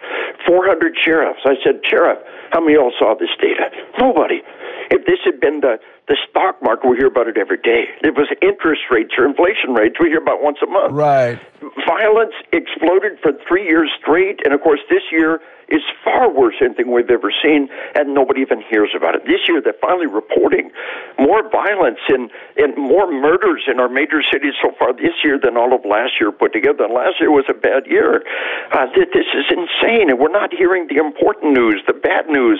400 0.45 0.97
sheriffs. 0.97 1.41
I 1.45 1.53
said, 1.63 1.85
Sheriff, 1.85 2.17
how 2.51 2.61
many 2.61 2.73
of 2.73 2.81
y'all 2.81 2.93
saw 2.97 3.13
this 3.13 3.31
data? 3.37 3.69
Nobody. 3.99 4.41
If 4.89 5.05
this 5.05 5.21
had 5.23 5.39
been 5.39 5.61
the 5.61 5.77
the 6.11 6.19
stock 6.27 6.59
market, 6.61 6.83
we 6.91 6.97
hear 6.97 7.07
about 7.07 7.31
it 7.31 7.37
every 7.39 7.55
day. 7.63 7.87
It 8.03 8.19
was 8.19 8.27
interest 8.43 8.83
rates 8.91 9.15
or 9.17 9.23
inflation 9.23 9.71
rates, 9.71 9.95
we 9.95 10.11
hear 10.11 10.19
about 10.19 10.43
once 10.43 10.59
a 10.59 10.67
month. 10.67 10.91
Right. 10.91 11.39
Violence 11.87 12.35
exploded 12.51 13.15
for 13.23 13.31
three 13.47 13.63
years 13.63 13.87
straight, 13.95 14.43
and 14.43 14.53
of 14.53 14.59
course, 14.59 14.81
this 14.89 15.07
year 15.09 15.39
is 15.71 15.81
far 16.03 16.29
worse 16.29 16.55
than 16.59 16.75
anything 16.75 16.91
we've 16.91 17.09
ever 17.09 17.31
seen, 17.31 17.69
and 17.95 18.13
nobody 18.13 18.41
even 18.41 18.61
hears 18.61 18.91
about 18.95 19.15
it. 19.15 19.25
This 19.25 19.47
year, 19.47 19.61
they're 19.63 19.79
finally 19.81 20.07
reporting 20.07 20.71
more 21.17 21.47
violence 21.49 21.99
and, 22.09 22.29
and 22.57 22.75
more 22.77 23.09
murders 23.09 23.63
in 23.71 23.79
our 23.79 23.89
major 23.89 24.21
cities 24.21 24.53
so 24.61 24.71
far 24.77 24.93
this 24.93 25.15
year 25.23 25.39
than 25.39 25.55
all 25.55 25.73
of 25.73 25.85
last 25.85 26.19
year 26.19 26.31
put 26.31 26.53
together. 26.53 26.85
And 26.85 26.93
last 26.93 27.19
year 27.19 27.31
was 27.31 27.45
a 27.49 27.55
bad 27.55 27.87
year. 27.87 28.23
Uh, 28.71 28.85
this 28.93 29.07
is 29.15 29.47
insane, 29.49 30.11
and 30.11 30.19
we're 30.19 30.31
not 30.31 30.53
hearing 30.53 30.87
the 30.87 30.97
important 30.97 31.53
news, 31.53 31.81
the 31.87 31.93
bad 31.93 32.27
news. 32.27 32.59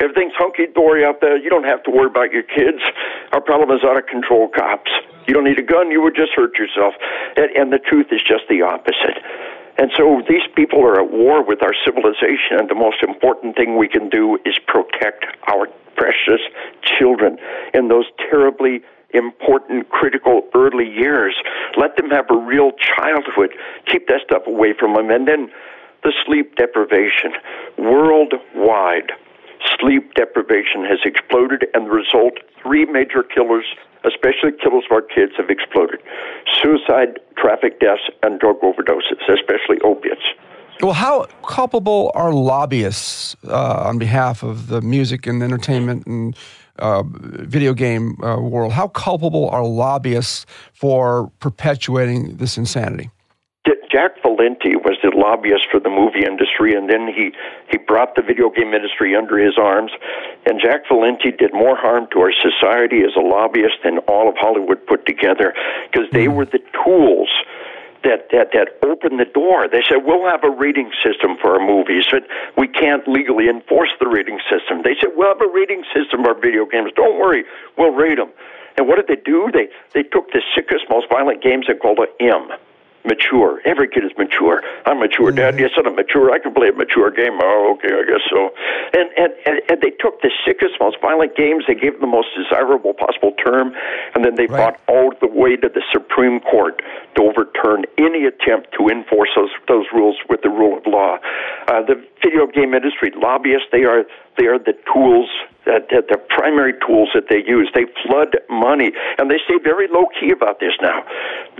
Everything's 0.00 0.34
hunky 0.38 0.66
dory 0.72 1.04
out 1.04 1.20
there. 1.20 1.36
You 1.36 1.50
don't 1.50 1.66
have 1.66 1.82
to 1.84 1.90
worry 1.90 2.06
about 2.06 2.30
your 2.30 2.44
kids. 2.44 2.78
Our 3.32 3.40
problem 3.40 3.70
is 3.76 3.82
out 3.84 3.98
of 3.98 4.06
control 4.06 4.48
cops. 4.48 4.90
You 5.26 5.34
don't 5.34 5.44
need 5.44 5.58
a 5.58 5.62
gun, 5.62 5.90
you 5.90 6.02
would 6.02 6.16
just 6.16 6.32
hurt 6.34 6.58
yourself. 6.58 6.94
And, 7.36 7.50
and 7.56 7.72
the 7.72 7.78
truth 7.78 8.06
is 8.10 8.20
just 8.22 8.44
the 8.48 8.62
opposite. 8.62 9.22
And 9.78 9.90
so 9.96 10.22
these 10.28 10.46
people 10.54 10.82
are 10.84 11.00
at 11.00 11.10
war 11.10 11.42
with 11.42 11.62
our 11.62 11.74
civilization, 11.84 12.58
and 12.58 12.68
the 12.68 12.74
most 12.74 13.02
important 13.02 13.56
thing 13.56 13.78
we 13.78 13.88
can 13.88 14.08
do 14.08 14.38
is 14.44 14.58
protect 14.66 15.24
our 15.50 15.66
precious 15.96 16.40
children 16.82 17.38
in 17.74 17.88
those 17.88 18.04
terribly 18.30 18.82
important, 19.14 19.88
critical 19.90 20.42
early 20.54 20.88
years. 20.88 21.34
Let 21.76 21.96
them 21.96 22.10
have 22.10 22.26
a 22.30 22.36
real 22.36 22.72
childhood. 22.72 23.50
Keep 23.86 24.08
that 24.08 24.20
stuff 24.24 24.42
away 24.46 24.74
from 24.78 24.94
them. 24.94 25.10
And 25.10 25.28
then 25.28 25.50
the 26.02 26.12
sleep 26.26 26.56
deprivation. 26.56 27.32
Worldwide, 27.78 29.12
sleep 29.78 30.14
deprivation 30.14 30.84
has 30.84 30.98
exploded, 31.04 31.66
and 31.74 31.86
the 31.86 31.90
result 31.90 32.34
three 32.62 32.84
major 32.84 33.22
killers 33.22 33.66
especially 34.04 34.52
killers 34.62 34.84
of 34.90 34.92
our 34.92 35.02
kids, 35.02 35.32
have 35.36 35.50
exploded. 35.50 36.00
Suicide, 36.62 37.20
traffic 37.36 37.80
deaths, 37.80 38.02
and 38.22 38.38
drug 38.40 38.60
overdoses, 38.60 39.18
especially 39.28 39.80
opiates. 39.84 40.22
Well, 40.80 40.94
how 40.94 41.26
culpable 41.46 42.10
are 42.14 42.32
lobbyists 42.32 43.36
uh, 43.46 43.84
on 43.86 43.98
behalf 43.98 44.42
of 44.42 44.66
the 44.66 44.80
music 44.80 45.26
and 45.26 45.42
entertainment 45.42 46.06
and 46.06 46.36
uh, 46.78 47.04
video 47.04 47.72
game 47.72 48.16
uh, 48.22 48.40
world? 48.40 48.72
How 48.72 48.88
culpable 48.88 49.48
are 49.50 49.64
lobbyists 49.64 50.44
for 50.72 51.30
perpetuating 51.38 52.36
this 52.36 52.58
insanity? 52.58 53.10
Jack 53.92 54.16
Valenti 54.22 54.74
was 54.74 54.96
the 55.04 55.12
lobbyist 55.12 55.68
for 55.70 55.78
the 55.78 55.92
movie 55.92 56.24
industry, 56.24 56.72
and 56.72 56.88
then 56.88 57.12
he 57.12 57.36
he 57.68 57.76
brought 57.76 58.16
the 58.16 58.22
video 58.22 58.48
game 58.48 58.72
industry 58.72 59.14
under 59.14 59.36
his 59.36 59.58
arms. 59.60 59.92
And 60.48 60.58
Jack 60.58 60.88
Valenti 60.88 61.30
did 61.30 61.52
more 61.52 61.76
harm 61.76 62.08
to 62.12 62.20
our 62.24 62.32
society 62.32 63.04
as 63.04 63.12
a 63.14 63.20
lobbyist 63.20 63.84
than 63.84 63.98
all 64.08 64.32
of 64.32 64.36
Hollywood 64.40 64.80
put 64.86 65.04
together, 65.04 65.52
because 65.92 66.08
they 66.10 66.24
hmm. 66.24 66.40
were 66.40 66.46
the 66.46 66.64
tools 66.72 67.28
that, 68.02 68.32
that 68.32 68.56
that 68.56 68.80
opened 68.80 69.20
the 69.20 69.28
door. 69.28 69.68
They 69.68 69.84
said 69.84 70.08
we'll 70.08 70.24
have 70.24 70.42
a 70.42 70.50
rating 70.50 70.90
system 71.04 71.36
for 71.36 71.60
our 71.60 71.64
movies, 71.64 72.08
but 72.10 72.24
we 72.56 72.68
can't 72.68 73.06
legally 73.06 73.52
enforce 73.52 73.92
the 74.00 74.08
rating 74.08 74.40
system. 74.48 74.80
They 74.88 74.96
said 74.96 75.12
we'll 75.20 75.36
have 75.36 75.44
a 75.44 75.52
rating 75.52 75.84
system 75.92 76.24
for 76.24 76.32
our 76.32 76.40
video 76.40 76.64
games. 76.64 76.96
Don't 76.96 77.20
worry, 77.20 77.44
we'll 77.76 77.92
rate 77.92 78.16
them. 78.16 78.32
And 78.80 78.88
what 78.88 78.96
did 78.96 79.12
they 79.12 79.20
do? 79.20 79.52
They 79.52 79.68
they 79.92 80.02
took 80.02 80.32
the 80.32 80.40
sickest, 80.56 80.88
most 80.88 81.12
violent 81.12 81.44
games 81.44 81.68
and 81.68 81.76
called 81.76 82.00
it 82.00 82.16
M 82.16 82.48
mature. 83.04 83.60
Every 83.64 83.88
kid 83.88 84.04
is 84.04 84.12
mature. 84.16 84.62
I'm 84.86 85.00
mature, 85.00 85.30
mm-hmm. 85.30 85.56
Dad. 85.56 85.58
Yes, 85.58 85.70
I'm 85.76 85.94
mature. 85.94 86.30
I 86.30 86.38
can 86.38 86.54
play 86.54 86.68
a 86.68 86.72
mature 86.72 87.10
game. 87.10 87.38
Oh, 87.42 87.76
okay, 87.76 87.94
I 87.94 88.04
guess 88.06 88.24
so. 88.30 88.50
And, 88.94 89.10
and 89.16 89.32
and 89.46 89.56
and 89.68 89.80
they 89.80 89.90
took 89.90 90.20
the 90.22 90.30
sickest, 90.46 90.74
most 90.80 90.96
violent 91.00 91.36
games. 91.36 91.64
They 91.66 91.74
gave 91.74 91.92
them 91.98 92.02
the 92.02 92.14
most 92.14 92.28
desirable 92.36 92.94
possible 92.94 93.32
term, 93.44 93.74
and 94.14 94.24
then 94.24 94.36
they 94.36 94.46
right. 94.46 94.74
fought 94.74 94.80
all 94.88 95.12
the 95.20 95.28
way 95.28 95.56
to 95.56 95.68
the 95.68 95.82
Supreme 95.92 96.40
Court 96.40 96.82
to 97.16 97.22
overturn 97.22 97.84
any 97.98 98.24
attempt 98.24 98.72
to 98.78 98.88
enforce 98.88 99.30
those 99.36 99.50
those 99.68 99.86
rules 99.92 100.16
with 100.28 100.42
the 100.42 100.50
rule 100.50 100.78
of 100.78 100.86
law. 100.86 101.18
Uh, 101.68 101.82
the 101.82 102.02
video 102.22 102.46
game 102.46 102.74
industry 102.74 103.10
lobbyists 103.16 103.68
they 103.72 103.84
are 103.84 104.04
They 104.38 104.46
are 104.46 104.58
the 104.58 104.72
tools 104.88 105.28
that, 105.68 105.92
that 105.92 106.08
the 106.08 106.16
primary 106.16 106.72
tools 106.84 107.10
that 107.14 107.28
they 107.28 107.44
use. 107.44 107.68
They 107.74 107.84
flood 108.02 108.34
money, 108.48 108.90
and 109.18 109.30
they 109.30 109.38
stay 109.44 109.58
very 109.62 109.86
low 109.92 110.06
key 110.18 110.32
about 110.32 110.58
this 110.58 110.72
now. 110.80 111.04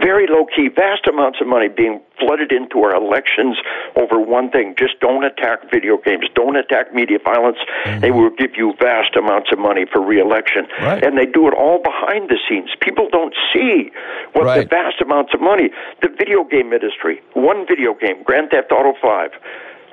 Very 0.01 0.27
low 0.27 0.47
key, 0.49 0.69
vast 0.73 1.07
amounts 1.07 1.39
of 1.41 1.47
money 1.47 1.69
being 1.69 2.01
flooded 2.19 2.51
into 2.51 2.81
our 2.81 2.97
elections 2.97 3.61
over 3.95 4.19
one 4.19 4.51
thing: 4.51 4.75
just 4.79 4.99
don't 5.01 5.23
attack 5.23 5.71
video 5.71 5.99
games, 6.01 6.25
don't 6.35 6.57
attack 6.57 6.95
media 6.95 7.19
violence. 7.23 7.61
Mm-hmm. 7.61 8.01
They 8.01 8.11
will 8.11 8.31
give 8.31 8.57
you 8.57 8.73
vast 8.81 9.15
amounts 9.17 9.53
of 9.53 9.59
money 9.59 9.85
for 9.85 10.01
reelection, 10.01 10.67
right. 10.81 11.05
and 11.05 11.19
they 11.19 11.27
do 11.27 11.47
it 11.47 11.55
all 11.55 11.79
behind 11.79 12.31
the 12.33 12.39
scenes. 12.49 12.71
People 12.81 13.09
don't 13.13 13.35
see 13.53 13.93
what 14.33 14.47
right. 14.47 14.65
the 14.65 14.67
vast 14.67 14.99
amounts 15.05 15.35
of 15.35 15.41
money. 15.45 15.69
The 16.01 16.09
video 16.09 16.43
game 16.43 16.73
industry, 16.73 17.21
one 17.35 17.67
video 17.69 17.93
game, 17.93 18.25
Grand 18.25 18.49
Theft 18.51 18.73
Auto 18.73 18.97
Five. 18.97 19.33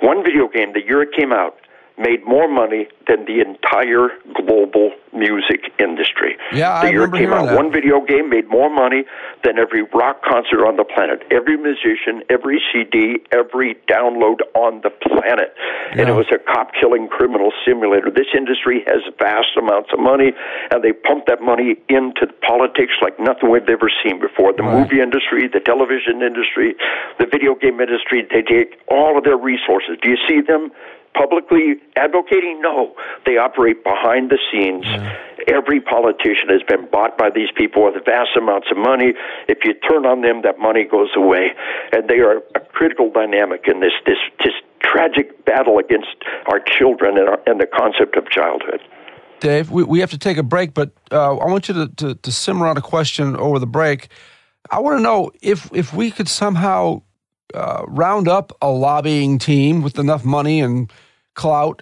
One 0.01 0.23
video 0.23 0.47
game, 0.47 0.71
the 0.73 0.81
year 0.85 1.03
it 1.03 1.09
came 1.17 1.33
out, 1.33 1.58
made 1.99 2.25
more 2.25 2.47
money 2.47 2.87
than 3.07 3.25
the 3.25 3.43
entire 3.43 4.09
global 4.33 4.91
music 5.13 5.71
industry. 5.79 6.37
Yeah, 6.53 6.81
the 6.81 6.87
I 6.87 6.89
year 6.91 7.01
remember 7.01 7.17
came 7.17 7.33
out, 7.33 7.45
that. 7.47 7.55
one 7.55 7.71
video 7.71 7.99
game 7.99 8.29
made 8.29 8.47
more 8.47 8.69
money 8.69 9.03
than 9.43 9.59
every 9.59 9.83
rock 9.93 10.23
concert 10.23 10.65
on 10.65 10.77
the 10.77 10.85
planet. 10.85 11.23
Every 11.29 11.57
musician, 11.57 12.23
every 12.29 12.61
CD, 12.71 13.17
every 13.31 13.75
download 13.89 14.39
on 14.55 14.81
the 14.81 14.89
planet. 14.89 15.53
Yeah. 15.91 16.01
And 16.01 16.09
it 16.09 16.13
was 16.13 16.27
a 16.31 16.37
cop 16.37 16.71
killing 16.79 17.07
criminal 17.07 17.51
simulator. 17.65 18.09
This 18.09 18.31
industry 18.35 18.85
has 18.87 19.01
vast 19.19 19.57
amounts 19.57 19.89
of 19.91 19.99
money, 19.99 20.31
and 20.71 20.83
they 20.83 20.93
pump 20.93 21.25
that 21.27 21.41
money 21.41 21.75
into 21.89 22.27
politics 22.45 22.93
like 23.01 23.19
nothing 23.19 23.51
we've 23.51 23.67
ever 23.67 23.89
seen 24.03 24.21
before. 24.21 24.53
The 24.53 24.63
right. 24.63 24.79
movie 24.79 25.01
industry, 25.01 25.49
the 25.51 25.59
television 25.59 26.21
industry, 26.21 26.75
the 27.19 27.25
video 27.25 27.55
game 27.55 27.81
industry, 27.81 28.25
they 28.29 28.41
take 28.41 28.79
all 28.87 29.17
of 29.17 29.23
their 29.23 29.37
resources. 29.37 29.97
Do 30.01 30.09
you 30.09 30.17
see 30.27 30.41
them? 30.41 30.71
Publicly 31.19 31.75
advocating? 31.97 32.61
No. 32.61 32.95
They 33.25 33.35
operate 33.35 33.83
behind 33.83 34.31
the 34.31 34.39
scenes. 34.47 34.85
Yeah. 34.85 35.17
Every 35.47 35.81
politician 35.81 36.47
has 36.47 36.63
been 36.63 36.87
bought 36.89 37.17
by 37.17 37.29
these 37.29 37.51
people 37.55 37.83
with 37.83 38.05
vast 38.05 38.37
amounts 38.37 38.67
of 38.71 38.77
money. 38.77 39.13
If 39.47 39.59
you 39.65 39.73
turn 39.73 40.05
on 40.05 40.21
them, 40.21 40.43
that 40.43 40.59
money 40.59 40.85
goes 40.85 41.09
away. 41.15 41.51
And 41.91 42.07
they 42.07 42.19
are 42.19 42.37
a 42.55 42.61
critical 42.71 43.11
dynamic 43.11 43.65
in 43.67 43.81
this, 43.81 43.93
this, 44.05 44.21
this 44.43 44.53
tragic 44.81 45.43
battle 45.43 45.77
against 45.77 46.15
our 46.47 46.59
children 46.59 47.17
and, 47.17 47.27
our, 47.27 47.39
and 47.45 47.59
the 47.59 47.67
concept 47.67 48.15
of 48.15 48.29
childhood. 48.29 48.79
Dave, 49.41 49.71
we, 49.71 49.83
we 49.83 49.99
have 49.99 50.11
to 50.11 50.17
take 50.17 50.37
a 50.37 50.43
break, 50.43 50.73
but 50.73 50.91
uh, 51.11 51.37
I 51.37 51.45
want 51.45 51.67
you 51.67 51.73
to, 51.73 51.87
to, 51.87 52.15
to 52.15 52.31
simmer 52.31 52.67
on 52.67 52.77
a 52.77 52.81
question 52.81 53.35
over 53.35 53.59
the 53.59 53.67
break. 53.67 54.09
I 54.71 54.79
want 54.79 54.97
to 54.97 55.01
know 55.01 55.31
if 55.41 55.69
if 55.73 55.93
we 55.93 56.11
could 56.11 56.27
somehow 56.27 57.01
uh, 57.53 57.83
round 57.87 58.27
up 58.27 58.51
a 58.61 58.69
lobbying 58.69 59.39
team 59.39 59.81
with 59.81 59.97
enough 59.97 60.23
money 60.25 60.59
and 60.61 60.91
clout 61.39 61.81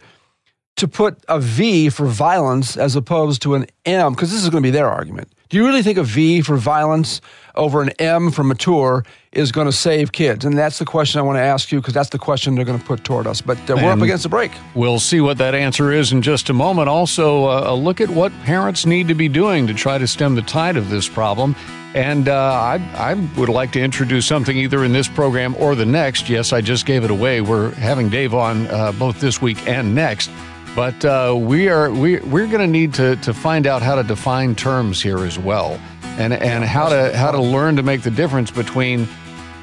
to 0.75 0.87
put 0.87 1.13
a 1.27 1.39
V 1.39 1.89
for 1.89 2.05
violence 2.05 2.77
as 2.77 2.95
opposed 2.95 3.41
to 3.41 3.55
an 3.55 3.65
M, 3.85 4.13
because 4.13 4.31
this 4.31 4.43
is 4.43 4.49
going 4.49 4.63
to 4.63 4.67
be 4.67 4.77
their 4.79 4.89
argument. 4.89 5.33
Do 5.49 5.57
you 5.57 5.65
really 5.65 5.81
think 5.81 5.97
a 5.97 6.03
V 6.03 6.41
for 6.41 6.57
violence 6.57 7.21
over 7.55 7.81
an 7.81 7.89
M 7.99 8.31
for 8.31 8.43
mature 8.43 9.05
is 9.31 9.51
going 9.51 9.67
to 9.67 9.71
save 9.71 10.11
kids? 10.11 10.43
And 10.43 10.57
that's 10.57 10.79
the 10.79 10.85
question 10.85 11.19
I 11.19 11.21
want 11.21 11.37
to 11.37 11.41
ask 11.41 11.71
you 11.71 11.79
because 11.79 11.93
that's 11.93 12.09
the 12.09 12.19
question 12.19 12.55
they're 12.55 12.65
going 12.65 12.79
to 12.79 12.85
put 12.85 13.03
toward 13.05 13.27
us. 13.27 13.39
But 13.39 13.57
uh, 13.69 13.75
we're 13.77 13.91
up 13.91 14.01
against 14.01 14.23
the 14.23 14.29
break. 14.29 14.51
We'll 14.75 14.99
see 14.99 15.21
what 15.21 15.37
that 15.37 15.55
answer 15.55 15.91
is 15.91 16.11
in 16.11 16.21
just 16.21 16.49
a 16.49 16.53
moment. 16.53 16.89
Also, 16.89 17.45
uh, 17.45 17.63
a 17.67 17.75
look 17.75 18.01
at 18.01 18.09
what 18.09 18.33
parents 18.43 18.85
need 18.85 19.07
to 19.07 19.15
be 19.15 19.29
doing 19.29 19.67
to 19.67 19.73
try 19.73 19.97
to 19.97 20.07
stem 20.07 20.35
the 20.35 20.41
tide 20.41 20.75
of 20.75 20.89
this 20.89 21.07
problem. 21.07 21.55
And 21.95 22.27
uh, 22.27 22.33
I, 22.35 22.75
I 22.95 23.13
would 23.39 23.49
like 23.49 23.71
to 23.71 23.81
introduce 23.81 24.27
something 24.27 24.57
either 24.57 24.83
in 24.83 24.91
this 24.91 25.07
program 25.07 25.55
or 25.57 25.73
the 25.73 25.85
next. 25.85 26.29
Yes, 26.29 26.51
I 26.51 26.59
just 26.59 26.85
gave 26.85 27.05
it 27.05 27.09
away. 27.09 27.39
We're 27.39 27.71
having 27.71 28.09
Dave 28.09 28.33
on 28.33 28.67
uh, 28.67 28.91
both 28.91 29.21
this 29.21 29.41
week 29.41 29.65
and 29.65 29.95
next. 29.95 30.29
But 30.77 31.03
uh, 31.03 31.35
we 31.35 31.69
are 31.69 31.89
we 31.89 32.19
we're 32.19 32.45
going 32.45 32.59
to 32.59 32.67
need 32.67 32.93
to 32.93 33.15
to 33.15 33.33
find 33.33 33.65
out 33.65 33.81
how 33.81 33.95
to 33.95 34.03
define 34.03 34.53
terms 34.53 35.01
here 35.01 35.25
as 35.25 35.39
well, 35.39 35.81
and 36.19 36.31
and 36.31 36.63
how 36.63 36.87
to 36.89 37.17
how 37.17 37.31
to 37.31 37.41
learn 37.41 37.77
to 37.77 37.81
make 37.81 38.03
the 38.03 38.11
difference 38.11 38.51
between 38.51 39.07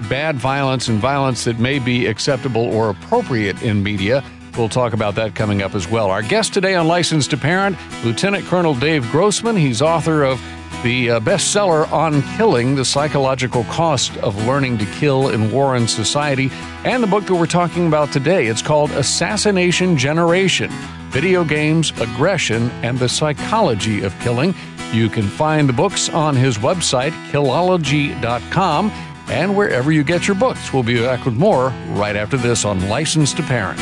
bad 0.09 0.35
violence 0.35 0.89
and 0.89 0.99
violence 0.99 1.45
that 1.45 1.61
may 1.61 1.79
be 1.79 2.07
acceptable 2.07 2.63
or 2.63 2.91
appropriate 2.91 3.63
in 3.63 3.85
media. 3.85 4.25
We'll 4.59 4.69
talk 4.69 4.93
about 4.93 5.15
that 5.15 5.37
coming 5.37 5.63
up 5.63 5.77
as 5.77 5.89
well. 5.89 6.11
Our 6.11 6.23
guest 6.23 6.53
today 6.53 6.75
on 6.75 6.89
Licensed 6.89 7.31
to 7.31 7.37
Parent, 7.37 7.77
Lieutenant 8.05 8.45
Colonel 8.47 8.75
Dave 8.75 9.09
Grossman. 9.13 9.55
He's 9.55 9.81
author 9.81 10.25
of 10.25 10.43
the 10.83 11.13
uh, 11.13 11.21
bestseller 11.21 11.91
on 11.93 12.23
killing 12.37 12.75
the 12.75 12.85
psychological 12.85 13.63
cost 13.65 14.17
of 14.17 14.35
learning 14.49 14.79
to 14.79 14.87
kill 14.87 15.29
in 15.29 15.53
war 15.53 15.77
and 15.77 15.89
society, 15.89 16.51
and 16.85 17.05
the 17.05 17.07
book 17.07 17.25
that 17.27 17.37
we're 17.37 17.47
talking 17.47 17.87
about 17.87 18.11
today. 18.11 18.49
It's 18.49 18.63
called 18.63 18.91
Assassination 18.91 19.97
Generation 19.97 20.73
Video 21.15 21.45
Games, 21.45 21.93
Aggression, 22.01 22.71
and 22.83 22.99
the 22.99 23.09
Psychology 23.09 24.03
of 24.03 24.13
Killing. 24.19 24.53
You 24.93 25.09
can 25.09 25.23
find 25.23 25.69
the 25.69 25.73
books 25.73 26.09
on 26.09 26.35
his 26.35 26.59
website, 26.59 27.13
killology.com, 27.31 28.91
and 29.29 29.57
wherever 29.57 29.93
you 29.93 30.03
get 30.03 30.27
your 30.27 30.35
books. 30.35 30.73
We'll 30.73 30.83
be 30.83 31.01
back 31.01 31.25
with 31.25 31.35
more 31.35 31.69
right 31.91 32.17
after 32.17 32.37
this 32.37 32.65
on 32.65 32.89
Licensed 32.89 33.37
to 33.37 33.45
Parent. 33.45 33.79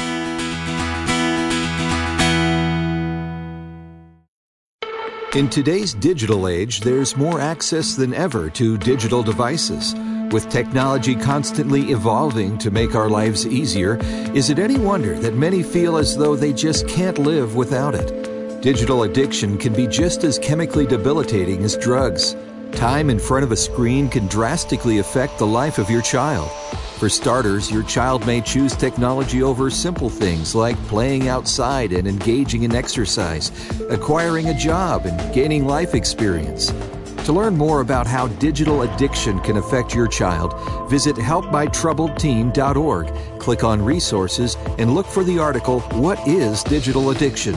In 5.35 5.49
today's 5.49 5.95
digital 5.95 6.47
age, 6.49 6.81
there's 6.83 7.17
more 7.17 7.41
access 7.41 7.97
than 7.97 8.13
ever 8.13 8.51
to 8.51 8.77
digital 8.77 9.23
devices. 9.23 9.95
With 10.33 10.49
technology 10.49 11.15
constantly 11.15 11.91
evolving 11.91 12.57
to 12.59 12.71
make 12.71 12.95
our 12.95 13.11
lives 13.11 13.47
easier, 13.47 13.99
is 14.35 14.49
it 14.49 14.59
any 14.59 14.79
wonder 14.79 15.19
that 15.19 15.35
many 15.35 15.63
feel 15.63 15.99
as 15.99 16.17
though 16.17 16.37
they 16.37 16.55
just 16.55 16.89
can't 16.89 17.19
live 17.19 17.55
without 17.55 17.95
it? 17.95 18.63
Digital 18.63 19.03
addiction 19.03 19.59
can 19.59 19.75
be 19.75 19.87
just 19.87 20.25
as 20.25 20.39
chemically 20.39 20.87
debilitating 20.87 21.63
as 21.65 21.77
drugs. 21.77 22.35
Time 22.73 23.11
in 23.11 23.19
front 23.19 23.45
of 23.45 23.53
a 23.53 23.57
screen 23.57 24.09
can 24.09 24.27
drastically 24.27 25.01
affect 25.01 25.37
the 25.37 25.47
life 25.47 25.77
of 25.77 25.91
your 25.91 26.01
child. 26.01 26.51
For 26.99 27.11
starters, 27.11 27.71
your 27.71 27.83
child 27.83 28.27
may 28.27 28.41
choose 28.41 28.75
technology 28.75 29.43
over 29.43 29.69
simple 29.69 30.09
things 30.09 30.55
like 30.55 30.79
playing 30.87 31.29
outside 31.29 31.93
and 31.93 32.09
engaging 32.09 32.63
in 32.63 32.75
exercise, 32.75 33.53
acquiring 33.91 34.49
a 34.49 34.55
job, 34.55 35.05
and 35.05 35.35
gaining 35.35 35.67
life 35.67 35.95
experience. 35.95 36.73
To 37.25 37.33
learn 37.33 37.57
more 37.57 37.81
about 37.83 38.09
how 38.09 38.27
digital 38.27 38.83
addiction 38.83 39.39
can 39.41 39.59
affect 39.59 39.95
your 39.95 40.09
child, 40.09 40.55
visit 40.91 41.15
helpmytroubledteen.org, 41.15 43.39
click 43.39 43.63
on 43.63 43.81
resources, 43.81 44.57
and 44.79 44.93
look 44.93 45.07
for 45.07 45.23
the 45.23 45.39
article, 45.39 45.79
What 45.93 46.19
is 46.27 46.65
Digital 46.65 47.11
Addiction? 47.11 47.55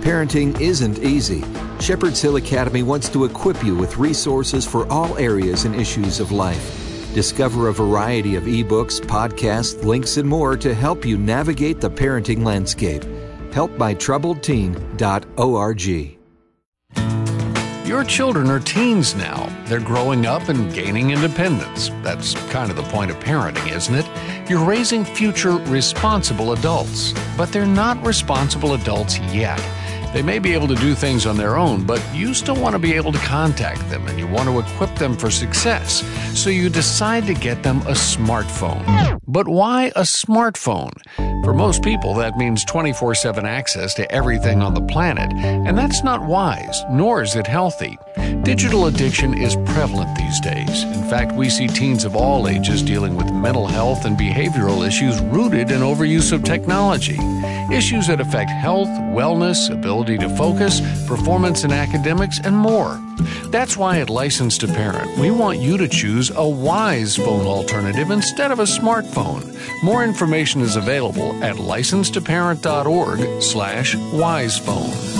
Parenting 0.00 0.58
isn't 0.60 1.00
easy. 1.00 1.44
Shepherd's 1.78 2.22
Hill 2.22 2.36
Academy 2.36 2.82
wants 2.82 3.10
to 3.10 3.24
equip 3.24 3.62
you 3.62 3.76
with 3.76 3.98
resources 3.98 4.66
for 4.66 4.90
all 4.90 5.18
areas 5.18 5.66
and 5.66 5.74
issues 5.74 6.18
of 6.18 6.32
life. 6.32 7.12
Discover 7.12 7.68
a 7.68 7.74
variety 7.74 8.36
of 8.36 8.44
ebooks, 8.44 8.98
podcasts, 8.98 9.84
links, 9.84 10.16
and 10.16 10.26
more 10.26 10.56
to 10.56 10.74
help 10.74 11.04
you 11.04 11.18
navigate 11.18 11.82
the 11.82 11.90
parenting 11.90 12.44
landscape. 12.44 13.02
HelpMyTroubledTeen.org. 13.50 16.21
Your 17.92 18.04
children 18.04 18.48
are 18.48 18.58
teens 18.58 19.14
now. 19.14 19.54
They're 19.66 19.78
growing 19.78 20.24
up 20.24 20.48
and 20.48 20.72
gaining 20.72 21.10
independence. 21.10 21.90
That's 22.00 22.32
kind 22.50 22.70
of 22.70 22.76
the 22.76 22.84
point 22.84 23.10
of 23.10 23.18
parenting, 23.18 23.70
isn't 23.70 23.94
it? 23.94 24.48
You're 24.48 24.64
raising 24.64 25.04
future 25.04 25.58
responsible 25.58 26.52
adults, 26.52 27.12
but 27.36 27.52
they're 27.52 27.66
not 27.66 28.02
responsible 28.02 28.72
adults 28.72 29.18
yet. 29.18 29.60
They 30.12 30.22
may 30.22 30.38
be 30.38 30.52
able 30.52 30.68
to 30.68 30.74
do 30.74 30.94
things 30.94 31.24
on 31.24 31.38
their 31.38 31.56
own, 31.56 31.84
but 31.84 32.02
you 32.14 32.34
still 32.34 32.56
want 32.56 32.74
to 32.74 32.78
be 32.78 32.92
able 32.92 33.12
to 33.12 33.18
contact 33.20 33.88
them 33.88 34.06
and 34.06 34.18
you 34.18 34.26
want 34.26 34.48
to 34.48 34.58
equip 34.58 34.94
them 34.96 35.16
for 35.16 35.30
success. 35.30 36.02
So 36.38 36.50
you 36.50 36.68
decide 36.68 37.26
to 37.26 37.34
get 37.34 37.62
them 37.62 37.78
a 37.82 37.92
smartphone. 37.92 39.18
But 39.26 39.48
why 39.48 39.86
a 39.96 40.02
smartphone? 40.02 40.92
For 41.44 41.54
most 41.54 41.82
people, 41.82 42.14
that 42.14 42.36
means 42.36 42.64
24 42.66 43.14
7 43.14 43.46
access 43.46 43.94
to 43.94 44.10
everything 44.12 44.60
on 44.60 44.74
the 44.74 44.82
planet, 44.82 45.32
and 45.32 45.76
that's 45.76 46.04
not 46.04 46.22
wise, 46.24 46.82
nor 46.90 47.22
is 47.22 47.34
it 47.34 47.46
healthy. 47.46 47.98
Digital 48.42 48.86
addiction 48.86 49.36
is 49.36 49.56
prevalent 49.66 50.16
these 50.16 50.40
days. 50.40 50.82
In 50.84 51.08
fact, 51.08 51.32
we 51.34 51.48
see 51.48 51.66
teens 51.66 52.04
of 52.04 52.14
all 52.14 52.48
ages 52.48 52.82
dealing 52.82 53.16
with 53.16 53.32
mental 53.32 53.66
health 53.66 54.04
and 54.04 54.16
behavioral 54.16 54.86
issues 54.86 55.20
rooted 55.20 55.70
in 55.70 55.80
overuse 55.80 56.32
of 56.32 56.44
technology. 56.44 57.18
Issues 57.72 58.08
that 58.08 58.20
affect 58.20 58.50
health, 58.50 58.88
wellness, 59.14 59.70
ability 59.70 60.01
to 60.02 60.28
focus, 60.36 60.80
performance 61.06 61.64
in 61.64 61.72
academics, 61.72 62.40
and 62.40 62.56
more. 62.56 63.00
That's 63.46 63.76
why 63.76 64.00
at 64.00 64.10
Licensed 64.10 64.60
to 64.62 64.66
Parent, 64.66 65.18
we 65.18 65.30
want 65.30 65.58
you 65.58 65.76
to 65.78 65.88
choose 65.88 66.30
a 66.34 66.48
wise 66.48 67.16
phone 67.16 67.46
alternative 67.46 68.10
instead 68.10 68.50
of 68.50 68.58
a 68.58 68.64
smartphone. 68.64 69.56
More 69.82 70.02
information 70.04 70.60
is 70.60 70.76
available 70.76 71.42
at 71.44 71.56
license2parent.org 71.56 73.42
slash 73.42 73.94
wisephone. 73.94 75.11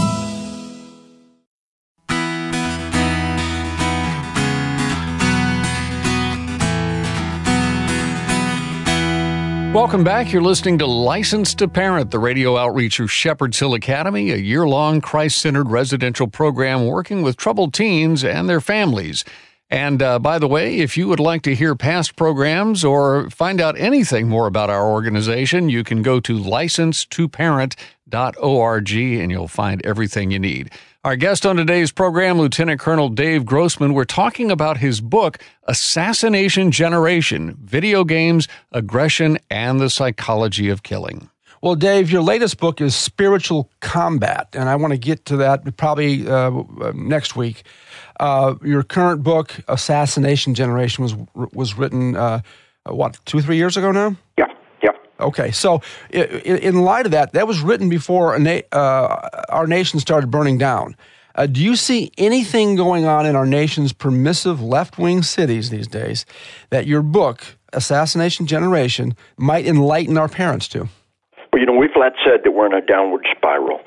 Welcome 9.72 10.04
back. 10.04 10.30
You're 10.30 10.42
listening 10.42 10.78
to 10.80 10.86
Licensed 10.86 11.56
to 11.58 11.66
Parent, 11.66 12.10
the 12.10 12.18
radio 12.18 12.58
outreach 12.58 13.00
of 13.00 13.10
Shepherd's 13.10 13.58
Hill 13.58 13.72
Academy, 13.72 14.30
a 14.30 14.36
year 14.36 14.68
long 14.68 15.00
Christ 15.00 15.38
centered 15.38 15.70
residential 15.70 16.26
program 16.26 16.84
working 16.84 17.22
with 17.22 17.38
troubled 17.38 17.72
teens 17.72 18.22
and 18.22 18.50
their 18.50 18.60
families. 18.60 19.24
And 19.70 20.02
uh, 20.02 20.18
by 20.18 20.38
the 20.38 20.46
way, 20.46 20.80
if 20.80 20.98
you 20.98 21.08
would 21.08 21.20
like 21.20 21.40
to 21.44 21.54
hear 21.54 21.74
past 21.74 22.16
programs 22.16 22.84
or 22.84 23.30
find 23.30 23.62
out 23.62 23.78
anything 23.78 24.28
more 24.28 24.46
about 24.46 24.68
our 24.68 24.86
organization, 24.90 25.70
you 25.70 25.84
can 25.84 26.02
go 26.02 26.20
to 26.20 26.38
license2parent.org 28.12 28.92
and 28.92 29.30
you'll 29.30 29.48
find 29.48 29.84
everything 29.84 30.30
you 30.30 30.38
need. 30.38 30.70
Our 31.04 31.16
guest 31.16 31.44
on 31.44 31.56
today's 31.56 31.90
program, 31.90 32.38
Lieutenant 32.38 32.80
Colonel 32.80 33.08
Dave 33.08 33.44
Grossman, 33.44 33.92
we're 33.92 34.04
talking 34.04 34.50
about 34.50 34.76
his 34.76 35.00
book, 35.00 35.38
Assassination 35.64 36.70
Generation 36.70 37.56
Video 37.60 38.04
Games, 38.04 38.46
Aggression, 38.70 39.38
and 39.50 39.80
the 39.80 39.90
Psychology 39.90 40.68
of 40.68 40.84
Killing. 40.84 41.28
Well, 41.60 41.74
Dave, 41.74 42.10
your 42.10 42.22
latest 42.22 42.58
book 42.58 42.80
is 42.80 42.94
Spiritual 42.94 43.70
Combat, 43.80 44.48
and 44.52 44.68
I 44.68 44.76
want 44.76 44.92
to 44.92 44.98
get 44.98 45.24
to 45.26 45.36
that 45.38 45.76
probably 45.76 46.28
uh, 46.28 46.50
next 46.94 47.36
week. 47.36 47.62
Uh, 48.18 48.54
your 48.62 48.82
current 48.82 49.22
book, 49.22 49.60
Assassination 49.68 50.54
Generation, 50.54 51.04
was 51.04 51.16
was 51.52 51.78
written 51.78 52.16
uh, 52.16 52.40
what 52.86 53.18
two, 53.26 53.40
three 53.40 53.56
years 53.56 53.76
ago 53.76 53.92
now. 53.92 54.16
Yeah. 54.36 54.46
Okay, 55.20 55.50
so 55.50 55.80
in 56.10 56.82
light 56.82 57.06
of 57.06 57.12
that, 57.12 57.32
that 57.32 57.46
was 57.46 57.60
written 57.60 57.88
before 57.88 58.38
na- 58.38 58.60
uh, 58.72 59.28
our 59.48 59.66
nation 59.66 60.00
started 60.00 60.30
burning 60.30 60.58
down. 60.58 60.96
Uh, 61.34 61.46
do 61.46 61.62
you 61.62 61.76
see 61.76 62.12
anything 62.18 62.76
going 62.76 63.06
on 63.06 63.24
in 63.24 63.36
our 63.36 63.46
nation's 63.46 63.92
permissive 63.92 64.60
left 64.60 64.98
wing 64.98 65.22
cities 65.22 65.70
these 65.70 65.88
days 65.88 66.26
that 66.70 66.86
your 66.86 67.02
book, 67.02 67.56
Assassination 67.72 68.46
Generation, 68.46 69.16
might 69.36 69.66
enlighten 69.66 70.18
our 70.18 70.28
parents 70.28 70.68
to? 70.68 70.88
Well, 71.52 71.60
you 71.60 71.66
know, 71.66 71.74
we've 71.74 71.90
flat 71.92 72.12
said 72.24 72.40
that 72.44 72.52
we're 72.52 72.66
in 72.66 72.74
a 72.74 72.84
downward 72.84 73.26
spiral. 73.36 73.80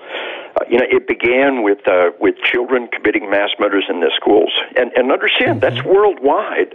Uh, 0.56 0.64
you 0.70 0.78
know, 0.78 0.86
it 0.90 1.08
began 1.08 1.64
with 1.64 1.80
uh, 1.88 2.12
with 2.20 2.36
children 2.42 2.88
committing 2.88 3.30
mass 3.30 3.50
murders 3.60 3.86
in 3.90 4.00
their 4.00 4.14
schools, 4.16 4.52
and 4.78 4.92
and 4.96 5.12
understand 5.12 5.60
mm-hmm. 5.62 5.76
that's 5.76 5.86
worldwide. 5.86 6.74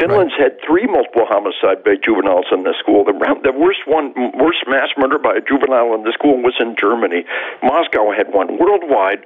Finland's 0.00 0.32
right. 0.40 0.50
had 0.50 0.60
three 0.64 0.86
multiple 0.88 1.28
homicide 1.28 1.84
by 1.84 1.94
juveniles 2.00 2.48
in 2.50 2.64
the 2.64 2.74
school. 2.80 3.04
The, 3.04 3.12
the 3.44 3.52
worst 3.52 3.84
one, 3.84 4.16
worst 4.34 4.64
mass 4.66 4.88
murder 4.96 5.18
by 5.18 5.36
a 5.36 5.44
juvenile 5.44 5.94
in 5.94 6.02
the 6.02 6.12
school 6.16 6.40
was 6.40 6.56
in 6.58 6.74
Germany. 6.80 7.24
Moscow 7.62 8.10
had 8.10 8.32
one. 8.32 8.56
Worldwide, 8.56 9.22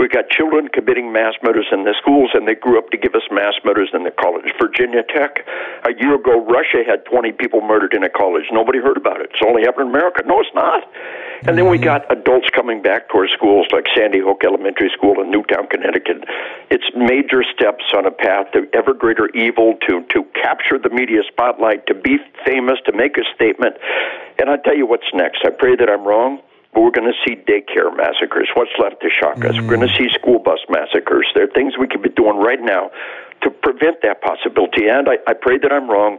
we 0.00 0.08
got 0.08 0.30
children 0.30 0.68
committing 0.72 1.12
mass 1.12 1.34
murders 1.42 1.68
in 1.72 1.84
the 1.84 1.94
schools, 2.00 2.30
and 2.32 2.48
they 2.48 2.54
grew 2.54 2.78
up 2.78 2.88
to 2.88 2.96
give 2.96 3.14
us 3.14 3.28
mass 3.30 3.52
murders 3.64 3.90
in 3.92 4.04
the 4.04 4.10
college. 4.10 4.48
Virginia 4.56 5.02
Tech, 5.04 5.44
a 5.84 5.92
year 6.00 6.16
ago, 6.16 6.40
Russia 6.40 6.80
had 6.88 7.04
20 7.04 7.32
people 7.32 7.60
murdered 7.60 7.92
in 7.92 8.02
a 8.02 8.08
college. 8.08 8.48
Nobody 8.50 8.80
heard 8.80 8.96
about 8.96 9.20
it. 9.20 9.28
It's 9.32 9.44
only 9.44 9.60
happened 9.60 9.90
in 9.90 9.94
America. 9.94 10.24
No, 10.24 10.40
it's 10.40 10.54
not. 10.54 10.88
And 11.44 11.56
then 11.56 11.68
we 11.68 11.76
mm-hmm. 11.76 11.84
got 11.84 12.12
adults 12.12 12.48
coming 12.56 12.80
back 12.80 13.08
to 13.10 13.18
our 13.18 13.28
schools, 13.28 13.66
like 13.72 13.84
Sandy 13.96 14.20
Hook 14.20 14.40
Elementary 14.44 14.90
School 14.92 15.20
in 15.20 15.30
Newtown, 15.30 15.68
Connecticut. 15.68 16.24
It's 16.70 16.84
major 16.96 17.44
steps 17.44 17.84
on 17.96 18.04
a 18.04 18.10
path 18.10 18.52
to 18.52 18.68
ever 18.72 18.92
greater 18.92 19.28
evil, 19.36 19.76
to 19.88 20.00
to 20.14 20.24
capture 20.34 20.78
the 20.78 20.90
media 20.90 21.20
spotlight, 21.30 21.86
to 21.86 21.94
be 21.94 22.18
famous, 22.46 22.78
to 22.86 22.92
make 22.92 23.16
a 23.16 23.24
statement. 23.34 23.76
And 24.38 24.50
I 24.50 24.56
tell 24.56 24.76
you 24.76 24.86
what's 24.86 25.08
next. 25.14 25.42
I 25.44 25.50
pray 25.50 25.76
that 25.76 25.88
I'm 25.88 26.06
wrong. 26.06 26.40
But 26.72 26.82
we're 26.82 26.94
going 26.94 27.10
to 27.10 27.18
see 27.26 27.34
daycare 27.34 27.90
massacres. 27.96 28.48
What's 28.54 28.70
left 28.78 29.02
to 29.02 29.10
shock 29.10 29.44
us? 29.44 29.56
Mm. 29.56 29.66
We're 29.66 29.76
going 29.76 29.88
to 29.88 29.94
see 29.98 30.08
school 30.14 30.38
bus 30.38 30.60
massacres. 30.68 31.26
There 31.34 31.42
are 31.42 31.50
things 31.52 31.74
we 31.76 31.88
could 31.88 32.02
be 32.02 32.10
doing 32.10 32.36
right 32.38 32.62
now 32.62 32.90
to 33.42 33.50
prevent 33.50 34.02
that 34.02 34.22
possibility. 34.22 34.86
And 34.86 35.08
I, 35.08 35.18
I 35.26 35.34
pray 35.34 35.58
that 35.58 35.72
I'm 35.72 35.90
wrong. 35.90 36.18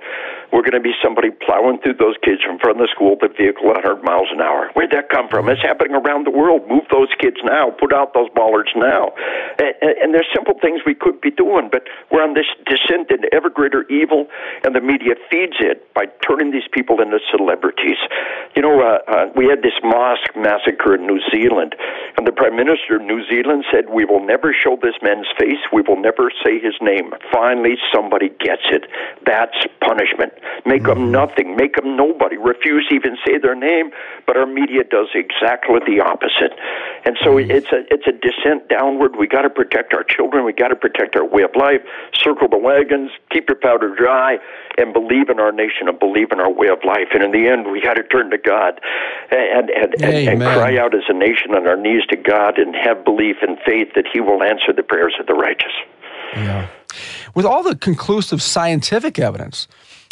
We're 0.51 0.67
going 0.67 0.75
to 0.75 0.83
be 0.83 0.91
somebody 1.01 1.31
plowing 1.31 1.79
through 1.79 1.95
those 1.95 2.19
kids 2.23 2.43
from 2.43 2.59
front 2.59 2.79
of 2.79 2.83
the 2.83 2.91
school, 2.91 3.15
the 3.15 3.31
vehicle 3.31 3.71
at 3.71 3.79
100 3.87 4.03
miles 4.03 4.27
an 4.35 4.43
hour. 4.43 4.69
Where'd 4.75 4.91
that 4.91 5.07
come 5.07 5.31
from? 5.31 5.47
It's 5.47 5.63
happening 5.63 5.95
around 5.95 6.27
the 6.27 6.35
world. 6.35 6.67
Move 6.67 6.83
those 6.91 7.07
kids 7.19 7.37
now. 7.43 7.71
Put 7.71 7.93
out 7.93 8.13
those 8.13 8.27
bollards 8.35 8.71
now. 8.75 9.15
And, 9.57 9.95
and 10.03 10.09
there's 10.13 10.27
simple 10.35 10.55
things 10.59 10.83
we 10.85 10.93
could 10.93 11.21
be 11.21 11.31
doing, 11.31 11.69
but 11.71 11.87
we're 12.11 12.21
on 12.21 12.35
this 12.35 12.51
descent 12.67 13.11
into 13.11 13.31
ever 13.31 13.49
greater 13.49 13.87
evil, 13.87 14.27
and 14.63 14.75
the 14.75 14.81
media 14.81 15.15
feeds 15.31 15.55
it 15.63 15.87
by 15.95 16.11
turning 16.27 16.51
these 16.51 16.67
people 16.71 16.99
into 16.99 17.19
celebrities. 17.31 17.97
You 18.55 18.61
know, 18.61 18.83
uh, 18.83 18.99
uh, 19.07 19.25
we 19.35 19.47
had 19.47 19.63
this 19.63 19.79
mosque 19.83 20.35
massacre 20.35 20.95
in 20.95 21.07
New 21.07 21.23
Zealand, 21.31 21.75
and 22.17 22.27
the 22.27 22.35
Prime 22.35 22.55
Minister 22.59 22.99
of 22.99 23.03
New 23.07 23.23
Zealand 23.31 23.63
said, 23.71 23.87
We 23.87 24.03
will 24.03 24.25
never 24.25 24.51
show 24.51 24.75
this 24.75 24.99
man's 25.01 25.27
face. 25.39 25.63
We 25.71 25.81
will 25.81 25.99
never 25.99 26.27
say 26.43 26.59
his 26.59 26.75
name. 26.81 27.15
Finally, 27.31 27.79
somebody 27.93 28.29
gets 28.29 28.67
it. 28.67 28.83
That's 29.25 29.55
punishment. 29.79 30.33
Make 30.65 30.83
mm-hmm. 30.83 30.99
them 30.99 31.11
nothing. 31.11 31.55
Make 31.55 31.75
them 31.75 31.95
nobody. 31.95 32.37
Refuse 32.37 32.87
to 32.89 32.95
even 32.95 33.17
say 33.25 33.37
their 33.37 33.55
name. 33.55 33.91
But 34.25 34.37
our 34.37 34.45
media 34.45 34.83
does 34.83 35.09
exactly 35.13 35.79
the 35.85 36.01
opposite. 36.01 36.53
And 37.05 37.17
so 37.23 37.35
mm-hmm. 37.35 37.51
it's 37.51 37.71
a 37.71 37.83
it's 37.89 38.07
a 38.07 38.11
descent 38.11 38.69
downward. 38.69 39.15
We 39.15 39.27
got 39.27 39.41
to 39.43 39.49
protect 39.49 39.93
our 39.93 40.03
children. 40.03 40.45
We 40.45 40.53
got 40.53 40.69
to 40.69 40.75
protect 40.75 41.15
our 41.15 41.25
way 41.25 41.43
of 41.43 41.55
life. 41.55 41.81
Circle 42.13 42.49
the 42.49 42.57
wagons. 42.57 43.11
Keep 43.31 43.49
your 43.49 43.57
powder 43.57 43.93
dry, 43.95 44.37
and 44.77 44.93
believe 44.93 45.29
in 45.29 45.39
our 45.39 45.51
nation 45.51 45.87
and 45.87 45.99
believe 45.99 46.31
in 46.31 46.39
our 46.39 46.51
way 46.51 46.67
of 46.67 46.79
life. 46.85 47.09
And 47.13 47.23
in 47.23 47.31
the 47.31 47.47
end, 47.47 47.71
we 47.71 47.81
got 47.81 47.95
to 47.95 48.03
turn 48.03 48.31
to 48.31 48.37
God 48.37 48.79
and 49.31 49.69
and, 49.69 49.95
and, 50.01 50.29
and 50.29 50.41
cry 50.41 50.77
out 50.77 50.95
as 50.95 51.03
a 51.09 51.13
nation 51.13 51.55
on 51.55 51.67
our 51.67 51.77
knees 51.77 52.05
to 52.09 52.17
God 52.17 52.57
and 52.57 52.75
have 52.75 53.03
belief 53.03 53.37
and 53.41 53.57
faith 53.65 53.89
that 53.95 54.05
He 54.11 54.19
will 54.19 54.43
answer 54.43 54.73
the 54.75 54.83
prayers 54.83 55.15
of 55.19 55.27
the 55.27 55.33
righteous. 55.33 55.73
Yeah. 56.35 56.67
With 57.33 57.45
all 57.45 57.63
the 57.63 57.75
conclusive 57.75 58.41
scientific 58.41 59.19
evidence 59.19 59.67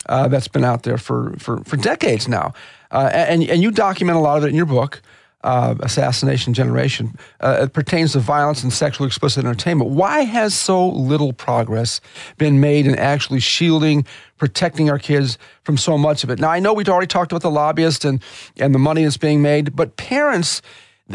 uh, 0.08 0.28
that's 0.28 0.48
been 0.48 0.64
out 0.64 0.84
there 0.84 0.98
for, 0.98 1.36
for, 1.38 1.64
for 1.64 1.78
decades 1.78 2.28
now, 2.28 2.54
uh, 2.92 3.10
and, 3.12 3.44
and 3.44 3.62
you 3.62 3.72
document 3.72 4.18
a 4.18 4.22
lot 4.22 4.38
of 4.38 4.44
it 4.44 4.48
in 4.48 4.56
your 4.56 4.66
book, 4.66 5.02
uh, 5.44 5.76
Assassination 5.80 6.54
Generation, 6.54 7.18
uh, 7.40 7.60
it 7.62 7.74
pertains 7.74 8.12
to 8.14 8.20
violence 8.20 8.62
and 8.64 8.74
sexually 8.74 9.08
explicit 9.08 9.46
entertainment. 9.46 9.92
Why 9.92 10.22
has 10.22 10.54
so 10.54 10.90
little 10.90 11.32
progress 11.32 12.02
been 12.38 12.60
made 12.60 12.86
in 12.86 12.96
actually 12.96 13.40
shielding, 13.40 14.06
protecting 14.38 14.90
our 14.90 15.00
kids 15.00 15.38
from 15.64 15.78
so 15.78 15.98
much 15.98 16.24
of 16.24 16.30
it? 16.30 16.40
Now, 16.40 16.50
I 16.50 16.60
know 16.60 16.74
we've 16.74 16.90
already 16.90 17.08
talked 17.08 17.32
about 17.32 17.42
the 17.42 17.52
lobbyists 17.52 18.04
and, 18.04 18.22
and 18.58 18.76
the 18.76 18.80
money 18.80 19.04
that's 19.04 19.18
being 19.18 19.42
made, 19.42 19.76
but 19.76 19.96
parents 19.96 20.62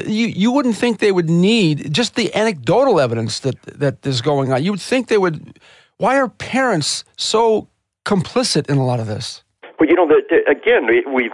you 0.07 0.27
you 0.27 0.51
wouldn't 0.51 0.77
think 0.77 0.99
they 0.99 1.13
would 1.13 1.31
need 1.31 1.93
just 1.93 2.17
the 2.17 2.35
anecdotal 2.35 2.99
evidence 2.99 3.41
that 3.41 3.61
that 3.63 4.05
is 4.05 4.21
going 4.21 4.53
on. 4.53 4.63
You 4.65 4.73
would 4.73 4.81
think 4.81 5.07
they 5.07 5.19
would. 5.19 5.61
Why 5.99 6.19
are 6.19 6.29
parents 6.29 7.05
so 7.17 7.69
complicit 8.05 8.69
in 8.71 8.79
a 8.79 8.85
lot 8.85 9.01
of 9.01 9.07
this? 9.07 9.43
Well, 9.79 9.89
you 9.89 9.95
know, 9.95 10.07
the, 10.07 10.23
again, 10.51 10.87
we 10.87 11.31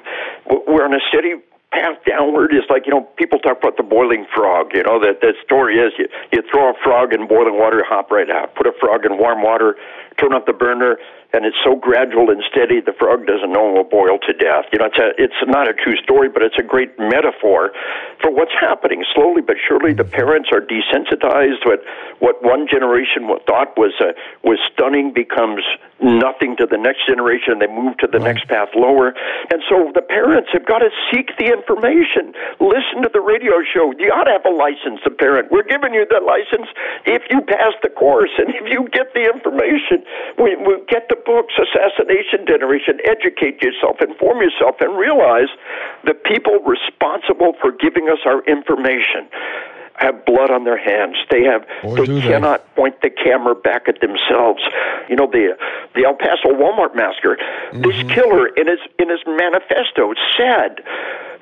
we're 0.66 0.84
on 0.84 0.94
a 0.94 1.00
steady 1.08 1.34
path 1.72 1.98
downward 2.08 2.52
is 2.52 2.64
like 2.68 2.86
you 2.86 2.92
know 2.92 3.02
people 3.16 3.38
talk 3.38 3.58
about 3.58 3.76
the 3.76 3.82
boiling 3.82 4.26
frog 4.34 4.74
you 4.74 4.82
know 4.82 4.98
that 4.98 5.20
that 5.22 5.34
story 5.44 5.76
is 5.76 5.92
you 5.98 6.06
you 6.32 6.42
throw 6.50 6.70
a 6.70 6.74
frog 6.82 7.14
in 7.14 7.28
boiling 7.28 7.58
water 7.58 7.84
hop 7.86 8.10
right 8.10 8.28
out 8.28 8.54
put 8.56 8.66
a 8.66 8.72
frog 8.80 9.06
in 9.06 9.18
warm 9.18 9.42
water 9.42 9.76
turn 10.20 10.34
up 10.34 10.46
the 10.46 10.52
burner 10.52 10.98
and 11.32 11.46
it's 11.46 11.56
so 11.62 11.76
gradual 11.76 12.30
and 12.30 12.42
steady 12.50 12.80
the 12.80 12.92
frog 12.98 13.26
doesn't 13.26 13.52
know 13.52 13.70
it 13.70 13.74
will 13.78 13.90
boil 13.90 14.18
to 14.18 14.32
death. 14.34 14.66
You 14.72 14.78
know, 14.82 14.90
it's 14.90 14.98
a 14.98 15.10
it's 15.16 15.40
not 15.46 15.68
a 15.68 15.74
true 15.74 15.96
story, 16.02 16.28
but 16.28 16.42
it's 16.42 16.58
a 16.58 16.66
great 16.66 16.98
metaphor 16.98 17.70
for 18.20 18.30
what's 18.30 18.54
happening. 18.58 19.04
Slowly 19.14 19.42
but 19.42 19.56
surely, 19.56 19.94
the 19.94 20.04
parents 20.04 20.50
are 20.52 20.60
desensitized. 20.60 21.62
What 21.64 21.82
what 22.18 22.42
one 22.42 22.66
generation 22.66 23.30
thought 23.46 23.78
was 23.78 23.94
uh, 24.00 24.12
was 24.42 24.58
stunning 24.74 25.12
becomes 25.14 25.62
nothing 26.02 26.56
to 26.56 26.66
the 26.66 26.78
next 26.78 27.06
generation. 27.06 27.60
They 27.60 27.70
move 27.70 27.98
to 27.98 28.08
the 28.10 28.18
right. 28.18 28.34
next 28.34 28.48
path 28.48 28.74
lower, 28.74 29.14
and 29.54 29.62
so 29.70 29.92
the 29.94 30.02
parents 30.02 30.50
have 30.52 30.66
got 30.66 30.82
to 30.82 30.90
seek 31.14 31.30
the 31.38 31.46
information. 31.46 32.34
Listen 32.58 33.06
to 33.06 33.10
the 33.12 33.22
radio 33.22 33.62
show. 33.62 33.94
You 33.94 34.10
ought 34.10 34.26
to 34.26 34.34
have 34.34 34.46
a 34.50 34.54
license, 34.54 34.98
a 35.06 35.14
parent. 35.14 35.52
We're 35.54 35.68
giving 35.68 35.94
you 35.94 36.06
the 36.10 36.18
license 36.18 36.66
if 37.06 37.22
you 37.30 37.40
pass 37.46 37.78
the 37.86 37.90
course 37.90 38.34
and 38.38 38.50
if 38.50 38.66
you 38.66 38.88
get 38.90 39.14
the 39.14 39.30
information. 39.30 40.02
We 40.38 40.56
we 40.56 40.78
get 40.88 41.08
the 41.08 41.16
books, 41.16 41.54
Assassination 41.58 42.46
Generation, 42.46 42.98
educate 43.04 43.62
yourself, 43.62 44.00
inform 44.00 44.40
yourself, 44.40 44.76
and 44.80 44.96
realize 44.96 45.48
the 46.04 46.14
people 46.14 46.58
responsible 46.64 47.54
for 47.60 47.72
giving 47.72 48.08
us 48.08 48.18
our 48.24 48.42
information 48.44 49.28
have 50.00 50.24
blood 50.24 50.50
on 50.50 50.64
their 50.64 50.78
hands. 50.78 51.16
They 51.30 51.44
have 51.44 51.66
Boy, 51.82 52.06
they 52.06 52.20
cannot 52.20 52.64
they. 52.64 52.82
point 52.82 53.02
the 53.02 53.10
camera 53.10 53.54
back 53.54 53.86
at 53.86 54.00
themselves. 54.00 54.62
You 55.08 55.16
know 55.16 55.28
the 55.30 55.56
the 55.94 56.04
El 56.04 56.14
Paso 56.14 56.48
Walmart 56.56 56.96
massacre. 56.96 57.36
Mm-hmm. 57.36 57.82
This 57.82 58.02
killer 58.14 58.48
in 58.48 58.66
his 58.66 58.80
in 58.98 59.10
his 59.10 59.20
manifesto 59.26 60.14
said 60.36 60.80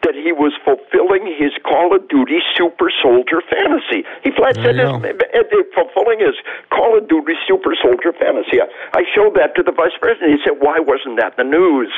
that 0.02 0.14
he 0.14 0.32
was 0.32 0.52
fulfilling 0.64 1.26
his 1.38 1.52
Call 1.64 1.94
of 1.94 2.08
Duty 2.08 2.38
super 2.56 2.90
soldier 3.02 3.42
fantasy. 3.50 4.06
He 4.22 4.30
flat 4.30 4.54
said 4.56 4.78
his, 4.78 4.90
eh, 5.04 5.12
eh, 5.34 5.62
fulfilling 5.74 6.20
his 6.20 6.36
Call 6.70 6.96
of 6.96 7.08
Duty 7.08 7.34
super 7.46 7.74
soldier 7.80 8.12
fantasy. 8.12 8.60
I, 8.60 8.68
I 8.94 9.02
showed 9.14 9.34
that 9.34 9.54
to 9.56 9.62
the 9.62 9.72
vice 9.72 9.96
president. 10.00 10.38
He 10.38 10.40
said, 10.44 10.60
"Why 10.60 10.78
wasn't 10.78 11.18
that 11.18 11.36
the 11.36 11.44
news?" 11.44 11.92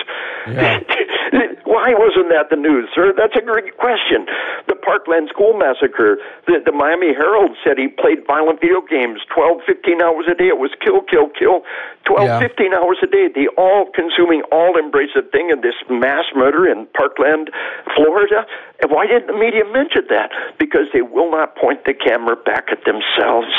Yeah. 0.49 0.81
Why 1.65 1.95
wasn't 1.95 2.35
that 2.35 2.51
the 2.51 2.59
news, 2.59 2.91
sir? 2.95 3.15
That's 3.15 3.37
a 3.39 3.45
great 3.45 3.79
question. 3.79 4.27
The 4.67 4.75
Parkland 4.75 5.31
School 5.31 5.55
Massacre, 5.55 6.19
the, 6.47 6.59
the 6.65 6.73
Miami 6.73 7.15
Herald 7.15 7.55
said 7.63 7.79
he 7.79 7.87
played 7.87 8.27
violent 8.27 8.61
video 8.61 8.83
games 8.83 9.23
12, 9.31 9.63
15 9.67 10.03
hours 10.03 10.27
a 10.27 10.35
day. 10.35 10.51
It 10.51 10.59
was 10.59 10.75
kill, 10.83 11.03
kill, 11.07 11.31
kill, 11.31 11.63
12, 12.11 12.27
yeah. 12.27 12.39
15 12.43 12.75
hours 12.75 12.99
a 13.03 13.07
day. 13.07 13.31
The 13.31 13.47
all 13.55 13.87
consuming, 13.95 14.43
all 14.51 14.75
embracing 14.75 15.31
thing 15.31 15.53
of 15.55 15.63
this 15.63 15.79
mass 15.87 16.27
murder 16.35 16.67
in 16.67 16.87
Parkland, 16.99 17.51
Florida. 17.95 18.47
And 18.83 18.91
why 18.91 19.07
didn't 19.07 19.29
the 19.29 19.39
media 19.39 19.63
mention 19.69 20.09
that? 20.09 20.33
Because 20.59 20.89
they 20.93 21.03
will 21.03 21.31
not 21.31 21.55
point 21.55 21.85
the 21.85 21.95
camera 21.95 22.35
back 22.35 22.73
at 22.73 22.83
themselves. 22.89 23.53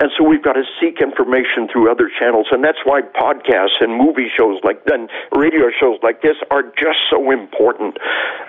And 0.00 0.10
so 0.18 0.26
we've 0.26 0.42
got 0.42 0.58
to 0.58 0.66
seek 0.80 1.00
information 1.00 1.70
through 1.70 1.90
other 1.90 2.10
channels. 2.10 2.48
And 2.50 2.64
that's 2.64 2.82
why 2.84 3.00
podcasts 3.00 3.78
and 3.80 3.94
movie 3.94 4.28
shows 4.28 4.60
like 4.64 4.82
and 4.90 5.08
radio 5.32 5.70
shows 5.70 5.98
like 6.02 6.22
this 6.22 6.36
are 6.50 6.62
just 6.74 6.98
so 7.14 7.30
important. 7.30 7.98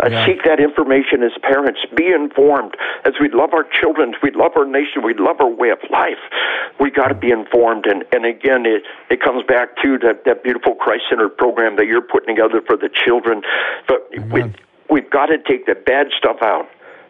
Uh, 0.01 0.09
yeah. 0.09 0.25
Seek 0.25 0.43
that 0.43 0.59
information 0.59 1.21
as 1.23 1.31
parents. 1.41 1.79
Be 1.95 2.09
informed. 2.09 2.75
As 3.05 3.13
we 3.21 3.29
love 3.29 3.53
our 3.53 3.63
children, 3.63 4.13
we 4.23 4.31
love 4.31 4.53
our 4.57 4.65
nation, 4.65 5.03
we 5.03 5.13
love 5.13 5.37
our 5.39 5.49
way 5.49 5.69
of 5.69 5.79
life. 5.91 6.21
We 6.79 6.89
got 6.91 7.09
to 7.09 7.15
be 7.15 7.31
informed. 7.31 7.85
And, 7.85 8.03
and 8.11 8.25
again, 8.25 8.65
it, 8.65 8.83
it 9.09 9.21
comes 9.21 9.45
back 9.47 9.77
to 9.83 9.97
that, 9.99 10.25
that 10.25 10.43
beautiful 10.43 10.75
Christ 10.75 11.03
centered 11.09 11.37
program 11.37 11.75
that 11.77 11.85
you're 11.85 12.01
putting 12.01 12.35
together 12.35 12.61
for 12.65 12.75
the 12.75 12.89
children. 12.89 13.41
But 13.87 14.09
we, 14.31 14.43
we've 14.89 15.09
got 15.09 15.27
to 15.27 15.37
take 15.37 15.65
the 15.65 15.75
bad 15.75 16.07
stuff 16.17 16.37
out 16.41 16.67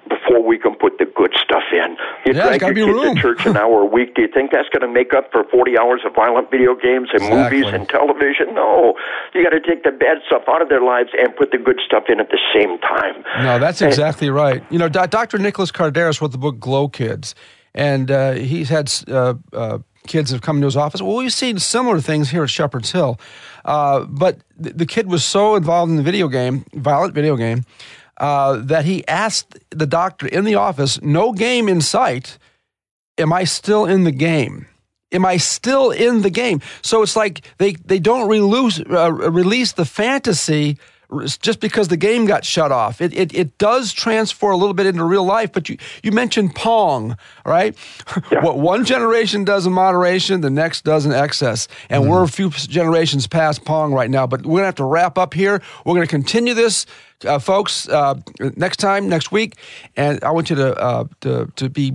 before 0.07 0.43
we 0.43 0.57
can 0.57 0.75
put 0.75 0.97
the 0.97 1.05
good 1.05 1.33
stuff 1.41 1.63
in. 1.71 1.97
You 2.25 2.33
yeah, 2.33 2.57
drag 2.57 2.61
your 2.61 2.73
kids 2.73 2.87
room. 2.87 3.15
to 3.15 3.21
church 3.21 3.45
an 3.45 3.57
hour 3.61 3.81
a 3.81 3.85
week. 3.85 4.15
Do 4.15 4.21
you 4.21 4.27
think 4.27 4.51
that's 4.51 4.69
going 4.69 4.81
to 4.81 4.91
make 4.91 5.13
up 5.13 5.31
for 5.31 5.43
40 5.45 5.77
hours 5.77 6.01
of 6.05 6.15
violent 6.15 6.51
video 6.51 6.75
games 6.75 7.09
and 7.13 7.23
exactly. 7.23 7.59
movies 7.59 7.73
and 7.73 7.87
television? 7.89 8.53
No. 8.53 8.95
You 9.33 9.43
got 9.43 9.51
to 9.51 9.61
take 9.61 9.83
the 9.83 9.91
bad 9.91 10.17
stuff 10.27 10.43
out 10.47 10.61
of 10.61 10.69
their 10.69 10.81
lives 10.81 11.09
and 11.17 11.35
put 11.35 11.51
the 11.51 11.57
good 11.57 11.79
stuff 11.85 12.05
in 12.09 12.19
at 12.19 12.29
the 12.29 12.39
same 12.53 12.77
time. 12.79 13.23
No, 13.43 13.59
that's 13.59 13.81
and, 13.81 13.89
exactly 13.89 14.29
right. 14.29 14.63
You 14.69 14.79
know, 14.79 14.89
Dr. 14.89 15.37
Nicholas 15.37 15.71
Kardaras 15.71 16.21
wrote 16.21 16.31
the 16.31 16.37
book 16.37 16.59
Glow 16.59 16.87
Kids, 16.87 17.35
and 17.73 18.09
uh, 18.09 18.33
he's 18.33 18.69
had 18.69 18.91
uh, 19.07 19.35
uh, 19.53 19.79
kids 20.07 20.31
have 20.31 20.41
come 20.41 20.61
to 20.61 20.65
his 20.65 20.77
office. 20.77 21.01
Well, 21.01 21.17
we've 21.17 21.33
seen 21.33 21.59
similar 21.59 21.99
things 21.99 22.29
here 22.29 22.43
at 22.43 22.49
Shepherd's 22.49 22.91
Hill. 22.91 23.19
Uh, 23.63 24.05
but 24.05 24.39
the 24.57 24.85
kid 24.85 25.07
was 25.07 25.25
so 25.25 25.55
involved 25.55 25.89
in 25.89 25.97
the 25.97 26.03
video 26.03 26.27
game, 26.27 26.65
violent 26.73 27.13
video 27.13 27.35
game, 27.35 27.65
uh, 28.17 28.58
that 28.58 28.86
he 28.86 29.08
asked 29.08 29.60
the 29.71 29.86
doctor 29.86 30.28
in 30.28 30.45
the 30.45 30.56
office, 30.56 31.01
no 31.01 31.34
game 31.34 31.67
in 31.67 31.82
sight, 31.82 32.38
am 33.17 33.34
I 33.34 33.43
still 33.43 33.86
in 33.86 34.04
the 34.04 34.12
game? 34.12 34.67
Am 35.12 35.25
I 35.25 35.38
still 35.38 35.91
in 35.91 36.21
the 36.21 36.30
game? 36.30 36.62
So 36.82 37.01
it's 37.01 37.15
like 37.15 37.41
they, 37.58 37.73
they 37.73 37.99
don't 37.99 38.28
release, 38.28 38.82
uh, 38.89 39.12
release 39.12 39.73
the 39.73 39.86
fantasy 39.86 40.78
just 41.41 41.60
because 41.60 41.88
the 41.88 41.97
game 41.97 42.25
got 42.25 42.43
shut 42.43 42.71
off. 42.71 43.01
It, 43.01 43.13
it, 43.13 43.34
it 43.34 43.58
does 43.58 43.93
transfer 43.93 44.51
a 44.51 44.58
little 44.58 44.73
bit 44.73 44.86
into 44.86 45.04
real 45.04 45.23
life, 45.23 45.51
but 45.51 45.69
you, 45.69 45.78
you 46.04 46.12
mentioned 46.12 46.56
Pong, 46.56 47.17
right? 47.45 47.75
Yeah. 48.32 48.43
what 48.43 48.58
one 48.58 48.86
generation 48.86 49.43
does 49.43 49.67
in 49.67 49.73
moderation, 49.73 50.41
the 50.41 50.49
next 50.49 50.84
does 50.84 51.06
in 51.06 51.12
excess. 51.12 51.67
And 51.89 52.04
mm 52.04 52.06
we're 52.06 52.23
a 52.23 52.28
few 52.28 52.49
generations 52.49 53.28
past 53.28 53.65
Pong 53.65 53.91
right 53.93 54.10
now, 54.10 54.28
but 54.28 54.41
we're 54.45 54.54
going 54.54 54.62
to 54.62 54.65
have 54.65 54.75
to 54.75 54.84
wrap 54.84 55.17
up 55.17 55.34
here. 55.34 55.62
We're 55.84 55.95
going 55.95 56.06
to 56.06 56.10
continue 56.10 56.54
this. 56.54 56.86
Uh, 57.23 57.39
folks, 57.39 57.88
uh, 57.88 58.15
next 58.58 58.78
time, 58.78 59.08
next 59.08 59.32
week, 59.32 59.56
and 59.95 60.21
I 60.23 60.32
want 60.32 60.49
you 60.49 60.56
to, 60.58 60.75
uh, 60.75 61.06
to 61.21 61.51
to 61.56 61.69
be 61.69 61.93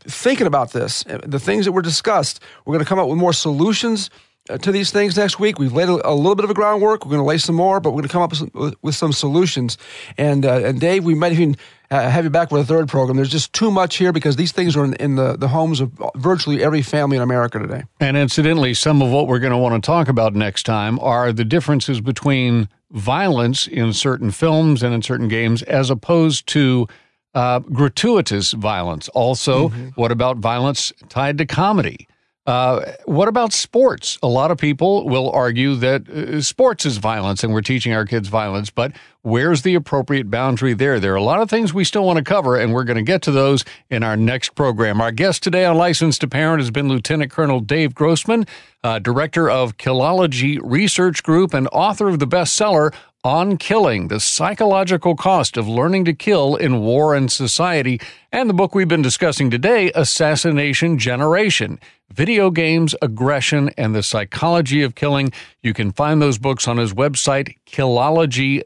thinking 0.00 0.46
about 0.46 0.72
this, 0.72 1.04
the 1.24 1.40
things 1.40 1.64
that 1.64 1.72
were 1.72 1.82
discussed. 1.82 2.40
We're 2.64 2.72
going 2.72 2.84
to 2.84 2.88
come 2.88 2.98
up 2.98 3.08
with 3.08 3.18
more 3.18 3.32
solutions 3.32 4.10
uh, 4.50 4.58
to 4.58 4.70
these 4.70 4.90
things 4.90 5.16
next 5.16 5.40
week. 5.40 5.58
We've 5.58 5.72
laid 5.72 5.88
a, 5.88 6.08
a, 6.08 6.14
little 6.14 6.34
bit 6.34 6.44
of 6.44 6.50
a 6.50 6.54
groundwork. 6.54 7.04
We're 7.04 7.12
going 7.12 7.22
to 7.22 7.26
lay 7.26 7.38
some 7.38 7.54
more, 7.54 7.80
but 7.80 7.90
we're 7.90 8.02
going 8.02 8.08
to 8.08 8.12
come 8.12 8.22
up 8.22 8.30
with 8.30 8.38
some, 8.38 8.74
with 8.82 8.94
some 8.94 9.12
solutions. 9.12 9.78
And 10.18 10.44
uh, 10.44 10.60
and 10.64 10.80
Dave, 10.80 11.04
we 11.04 11.14
might 11.14 11.32
even 11.32 11.56
uh, 11.90 12.10
have 12.10 12.24
you 12.24 12.30
back 12.30 12.50
with 12.50 12.60
a 12.60 12.64
third 12.66 12.88
program. 12.88 13.16
There's 13.16 13.30
just 13.30 13.52
too 13.52 13.70
much 13.70 13.96
here 13.96 14.12
because 14.12 14.36
these 14.36 14.52
things 14.52 14.76
are 14.76 14.84
in, 14.84 14.94
in, 14.94 15.16
the, 15.16 15.36
the 15.36 15.48
homes 15.48 15.80
of 15.80 15.92
virtually 16.16 16.62
every 16.62 16.82
family 16.82 17.16
in 17.16 17.22
America 17.22 17.58
today. 17.58 17.84
And 18.00 18.16
incidentally, 18.16 18.74
some 18.74 19.00
of 19.00 19.10
what 19.10 19.28
we're 19.28 19.38
going 19.38 19.52
to 19.52 19.58
want 19.58 19.82
to 19.82 19.86
talk 19.86 20.08
about 20.08 20.34
next 20.34 20.64
time 20.64 20.98
are 21.00 21.32
the 21.32 21.44
differences 21.44 22.00
between 22.00 22.68
violence 22.94 23.66
in 23.66 23.92
certain 23.92 24.30
films 24.30 24.82
and 24.82 24.94
in 24.94 25.02
certain 25.02 25.28
games 25.28 25.62
as 25.64 25.90
opposed 25.90 26.46
to 26.46 26.86
uh, 27.34 27.58
gratuitous 27.58 28.52
violence. 28.52 29.08
Also, 29.10 29.68
mm-hmm. 29.68 29.88
what 29.96 30.12
about 30.12 30.38
violence 30.38 30.92
tied 31.08 31.36
to 31.38 31.46
comedy? 31.46 32.06
Uh, 32.46 32.92
what 33.06 33.26
about 33.26 33.52
sports? 33.52 34.18
A 34.22 34.28
lot 34.28 34.50
of 34.50 34.58
people 34.58 35.08
will 35.08 35.30
argue 35.30 35.74
that 35.76 36.08
uh, 36.08 36.40
sports 36.40 36.86
is 36.86 36.98
violence 36.98 37.42
and 37.42 37.52
we're 37.52 37.62
teaching 37.62 37.92
our 37.92 38.04
kids 38.04 38.28
violence, 38.28 38.70
but 38.70 38.92
where's 39.24 39.62
the 39.62 39.74
appropriate 39.74 40.30
boundary 40.30 40.74
there? 40.74 41.00
There 41.00 41.12
are 41.14 41.16
a 41.16 41.22
lot 41.22 41.40
of 41.40 41.50
things 41.50 41.74
we 41.74 41.82
still 41.82 42.04
want 42.04 42.18
to 42.18 42.24
cover, 42.24 42.56
and 42.56 42.72
we're 42.72 42.84
going 42.84 42.98
to 42.98 43.02
get 43.02 43.22
to 43.22 43.32
those 43.32 43.64
in 43.90 44.04
our 44.04 44.16
next 44.16 44.54
program. 44.54 45.00
Our 45.00 45.10
guest 45.10 45.42
today 45.42 45.64
on 45.64 45.76
Licensed 45.76 46.20
to 46.20 46.28
Parent 46.28 46.60
has 46.60 46.70
been 46.70 46.88
Lieutenant 46.88 47.32
Colonel 47.32 47.60
Dave 47.60 47.94
Grossman, 47.94 48.46
uh, 48.84 48.98
Director 48.98 49.50
of 49.50 49.78
Killology 49.78 50.60
Research 50.62 51.22
Group 51.22 51.54
and 51.54 51.66
author 51.72 52.08
of 52.08 52.18
the 52.18 52.26
bestseller 52.26 52.94
on 53.24 53.56
Killing 53.56 54.08
The 54.08 54.20
Psychological 54.20 55.16
Cost 55.16 55.56
of 55.56 55.66
Learning 55.66 56.04
to 56.04 56.12
Kill 56.12 56.56
in 56.56 56.80
War 56.80 57.14
and 57.14 57.32
Society, 57.32 57.98
and 58.30 58.50
the 58.50 58.54
book 58.54 58.74
we've 58.74 58.86
been 58.86 59.00
discussing 59.00 59.50
today, 59.50 59.90
Assassination 59.94 60.98
Generation 60.98 61.80
Video 62.12 62.50
Games, 62.50 62.94
Aggression, 63.02 63.70
and 63.76 63.94
the 63.94 64.02
Psychology 64.02 64.82
of 64.82 64.94
Killing. 64.94 65.32
You 65.62 65.72
can 65.72 65.90
find 65.90 66.20
those 66.20 66.38
books 66.38 66.68
on 66.68 66.76
his 66.76 66.92
website, 66.92 67.56
killology.com. 67.66 68.64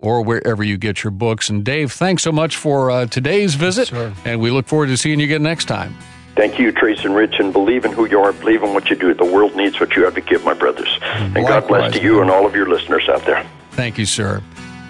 Or 0.00 0.22
wherever 0.22 0.62
you 0.62 0.76
get 0.76 1.02
your 1.02 1.10
books. 1.10 1.48
And 1.50 1.64
Dave, 1.64 1.92
thanks 1.92 2.22
so 2.22 2.30
much 2.30 2.56
for 2.56 2.88
uh, 2.90 3.06
today's 3.06 3.56
visit. 3.56 3.90
Yes, 3.90 4.16
and 4.24 4.40
we 4.40 4.50
look 4.52 4.68
forward 4.68 4.86
to 4.86 4.96
seeing 4.96 5.18
you 5.18 5.24
again 5.26 5.42
next 5.42 5.64
time. 5.64 5.96
Thank 6.36 6.60
you, 6.60 6.70
Trace 6.70 7.04
and 7.04 7.16
Rich, 7.16 7.40
and 7.40 7.52
believe 7.52 7.84
in 7.84 7.90
who 7.92 8.04
you 8.06 8.20
are, 8.20 8.32
believe 8.32 8.62
in 8.62 8.72
what 8.74 8.90
you 8.90 8.94
do. 8.96 9.12
The 9.12 9.24
world 9.24 9.56
needs 9.56 9.80
what 9.80 9.96
you 9.96 10.04
have 10.04 10.14
to 10.14 10.20
give, 10.20 10.44
my 10.44 10.54
brothers. 10.54 10.98
And 11.02 11.34
Likewise, 11.34 11.48
God 11.48 11.68
bless 11.68 11.92
to 11.94 12.02
you 12.02 12.20
and 12.20 12.30
all 12.30 12.46
of 12.46 12.54
your 12.54 12.68
listeners 12.68 13.08
out 13.08 13.24
there. 13.24 13.44
Thank 13.72 13.98
you, 13.98 14.06
sir. 14.06 14.40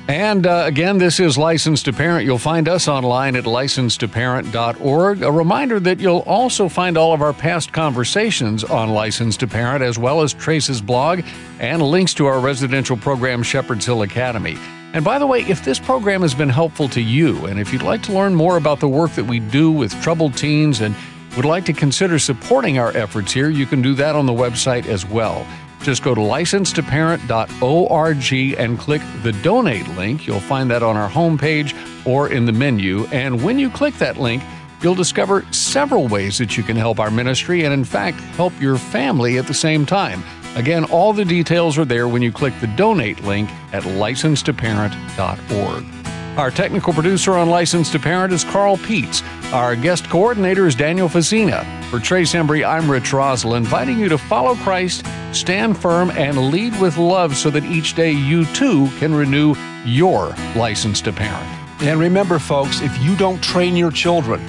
And 0.09 0.47
uh, 0.47 0.63
again, 0.65 0.97
this 0.97 1.21
is 1.21 1.37
Licensed 1.37 1.85
to 1.85 1.93
Parent. 1.93 2.25
You'll 2.25 2.39
find 2.39 2.67
us 2.67 2.89
online 2.89 3.37
at 3.37 3.45
licensedtoparent.org. 3.45 5.23
A 5.23 5.31
reminder 5.31 5.79
that 5.81 6.01
you'll 6.01 6.21
also 6.21 6.67
find 6.67 6.97
all 6.97 7.13
of 7.13 7.21
our 7.21 7.35
past 7.35 7.75
conversations 7.75 8.65
on 8.65 8.89
Licensed 8.89 9.41
to 9.41 9.47
Parent, 9.47 9.83
as 9.83 9.99
well 9.99 10.23
as 10.23 10.33
Trace's 10.33 10.81
blog 10.81 11.21
and 11.61 11.83
links 11.83 12.15
to 12.15 12.25
our 12.25 12.41
residential 12.41 12.97
program, 12.97 13.43
Shepherd's 13.43 13.85
Hill 13.85 14.01
Academy. 14.01 14.57
And 14.95 15.05
by 15.05 15.19
the 15.19 15.27
way, 15.27 15.43
if 15.43 15.63
this 15.63 15.79
program 15.79 16.23
has 16.23 16.35
been 16.35 16.49
helpful 16.49 16.89
to 16.89 17.03
you, 17.03 17.45
and 17.45 17.61
if 17.61 17.71
you'd 17.71 17.83
like 17.83 18.03
to 18.05 18.13
learn 18.15 18.35
more 18.35 18.57
about 18.57 18.81
the 18.81 18.89
work 18.89 19.13
that 19.13 19.27
we 19.27 19.41
do 19.41 19.71
with 19.71 19.93
troubled 20.03 20.35
teens 20.39 20.81
and 20.81 20.95
would 21.37 21.45
like 21.45 21.67
to 21.67 21.75
consider 21.75 22.19
supporting 22.19 22.79
our 22.79 22.97
efforts 22.97 23.31
here, 23.31 23.51
you 23.51 23.67
can 23.67 23.83
do 23.83 23.93
that 23.97 24.17
on 24.17 24.25
the 24.25 24.33
website 24.33 24.87
as 24.87 25.05
well. 25.05 25.47
Just 25.89 26.03
go 26.03 26.15
to 26.15 26.21
licensedtoparent.org 26.21 28.59
and 28.59 28.79
click 28.79 29.01
the 29.23 29.33
donate 29.33 29.89
link. 29.97 30.27
You'll 30.27 30.39
find 30.39 30.71
that 30.71 30.83
on 30.83 30.99
our 30.99 31.09
homepage 31.09 31.75
or 32.07 32.31
in 32.31 32.45
the 32.45 32.53
menu. 32.53 33.07
And 33.07 33.43
when 33.43 33.59
you 33.59 33.71
click 33.71 33.95
that 33.95 34.19
link, 34.19 34.43
you'll 34.83 34.95
discover 34.95 35.51
several 35.51 36.07
ways 36.07 36.37
that 36.37 36.59
you 36.59 36.63
can 36.63 36.77
help 36.77 37.01
our 37.01 37.11
ministry 37.11 37.65
and, 37.65 37.73
in 37.73 37.85
fact, 37.85 38.21
help 38.37 38.53
your 38.61 38.77
family 38.77 39.39
at 39.39 39.47
the 39.47 39.55
same 39.55 39.87
time. 39.87 40.23
Again, 40.57 40.85
all 40.85 41.15
the 41.15 41.25
details 41.25 41.79
are 41.79 41.87
there 41.87 42.07
when 42.07 42.21
you 42.21 42.33
click 42.33 42.53
the 42.61 42.67
donate 42.67 43.25
link 43.25 43.49
at 43.73 43.85
licensedtoparent.org. 43.85 45.98
Our 46.39 46.53
technical 46.53 46.93
producer 46.93 47.35
on 47.35 47.51
Licensed 47.51 47.91
to 47.91 47.99
Parent 47.99 48.33
is 48.33 48.45
Carl 48.45 48.77
Peets. 48.77 49.25
Our 49.53 49.75
guest 49.75 50.09
coordinator 50.09 50.69
is 50.69 50.77
Daniel 50.77 51.09
Facina. 51.09 51.67
For 51.87 51.99
Trace 51.99 52.33
Embry, 52.33 52.65
I'm 52.65 52.89
Rich 52.89 53.11
Rosell, 53.11 53.57
inviting 53.57 53.99
you 53.99 54.09
to 54.09 54.17
follow 54.17 54.55
Christ, 54.55 55.05
stand 55.33 55.77
firm, 55.77 56.13
and 56.13 56.53
lead 56.53 56.81
with 56.81 56.97
love 56.97 57.37
so 57.37 57.51
that 57.51 57.65
each 57.65 57.95
day 57.95 58.13
you 58.13 58.45
too 58.55 58.87
can 58.99 59.13
renew 59.13 59.57
your 59.85 60.29
license 60.55 61.01
to 61.03 61.13
parent. 61.13 61.45
And 61.83 61.99
remember, 61.99 62.39
folks, 62.39 62.83
if 62.83 62.97
you 63.03 63.17
don't 63.17 63.43
train 63.43 63.75
your 63.75 63.91
children, 63.91 64.41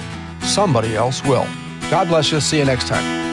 somebody 0.42 0.94
else 0.94 1.24
will. 1.24 1.46
God 1.90 2.06
bless 2.06 2.30
you. 2.30 2.38
See 2.38 2.58
you 2.58 2.66
next 2.66 2.86
time. 2.86 3.29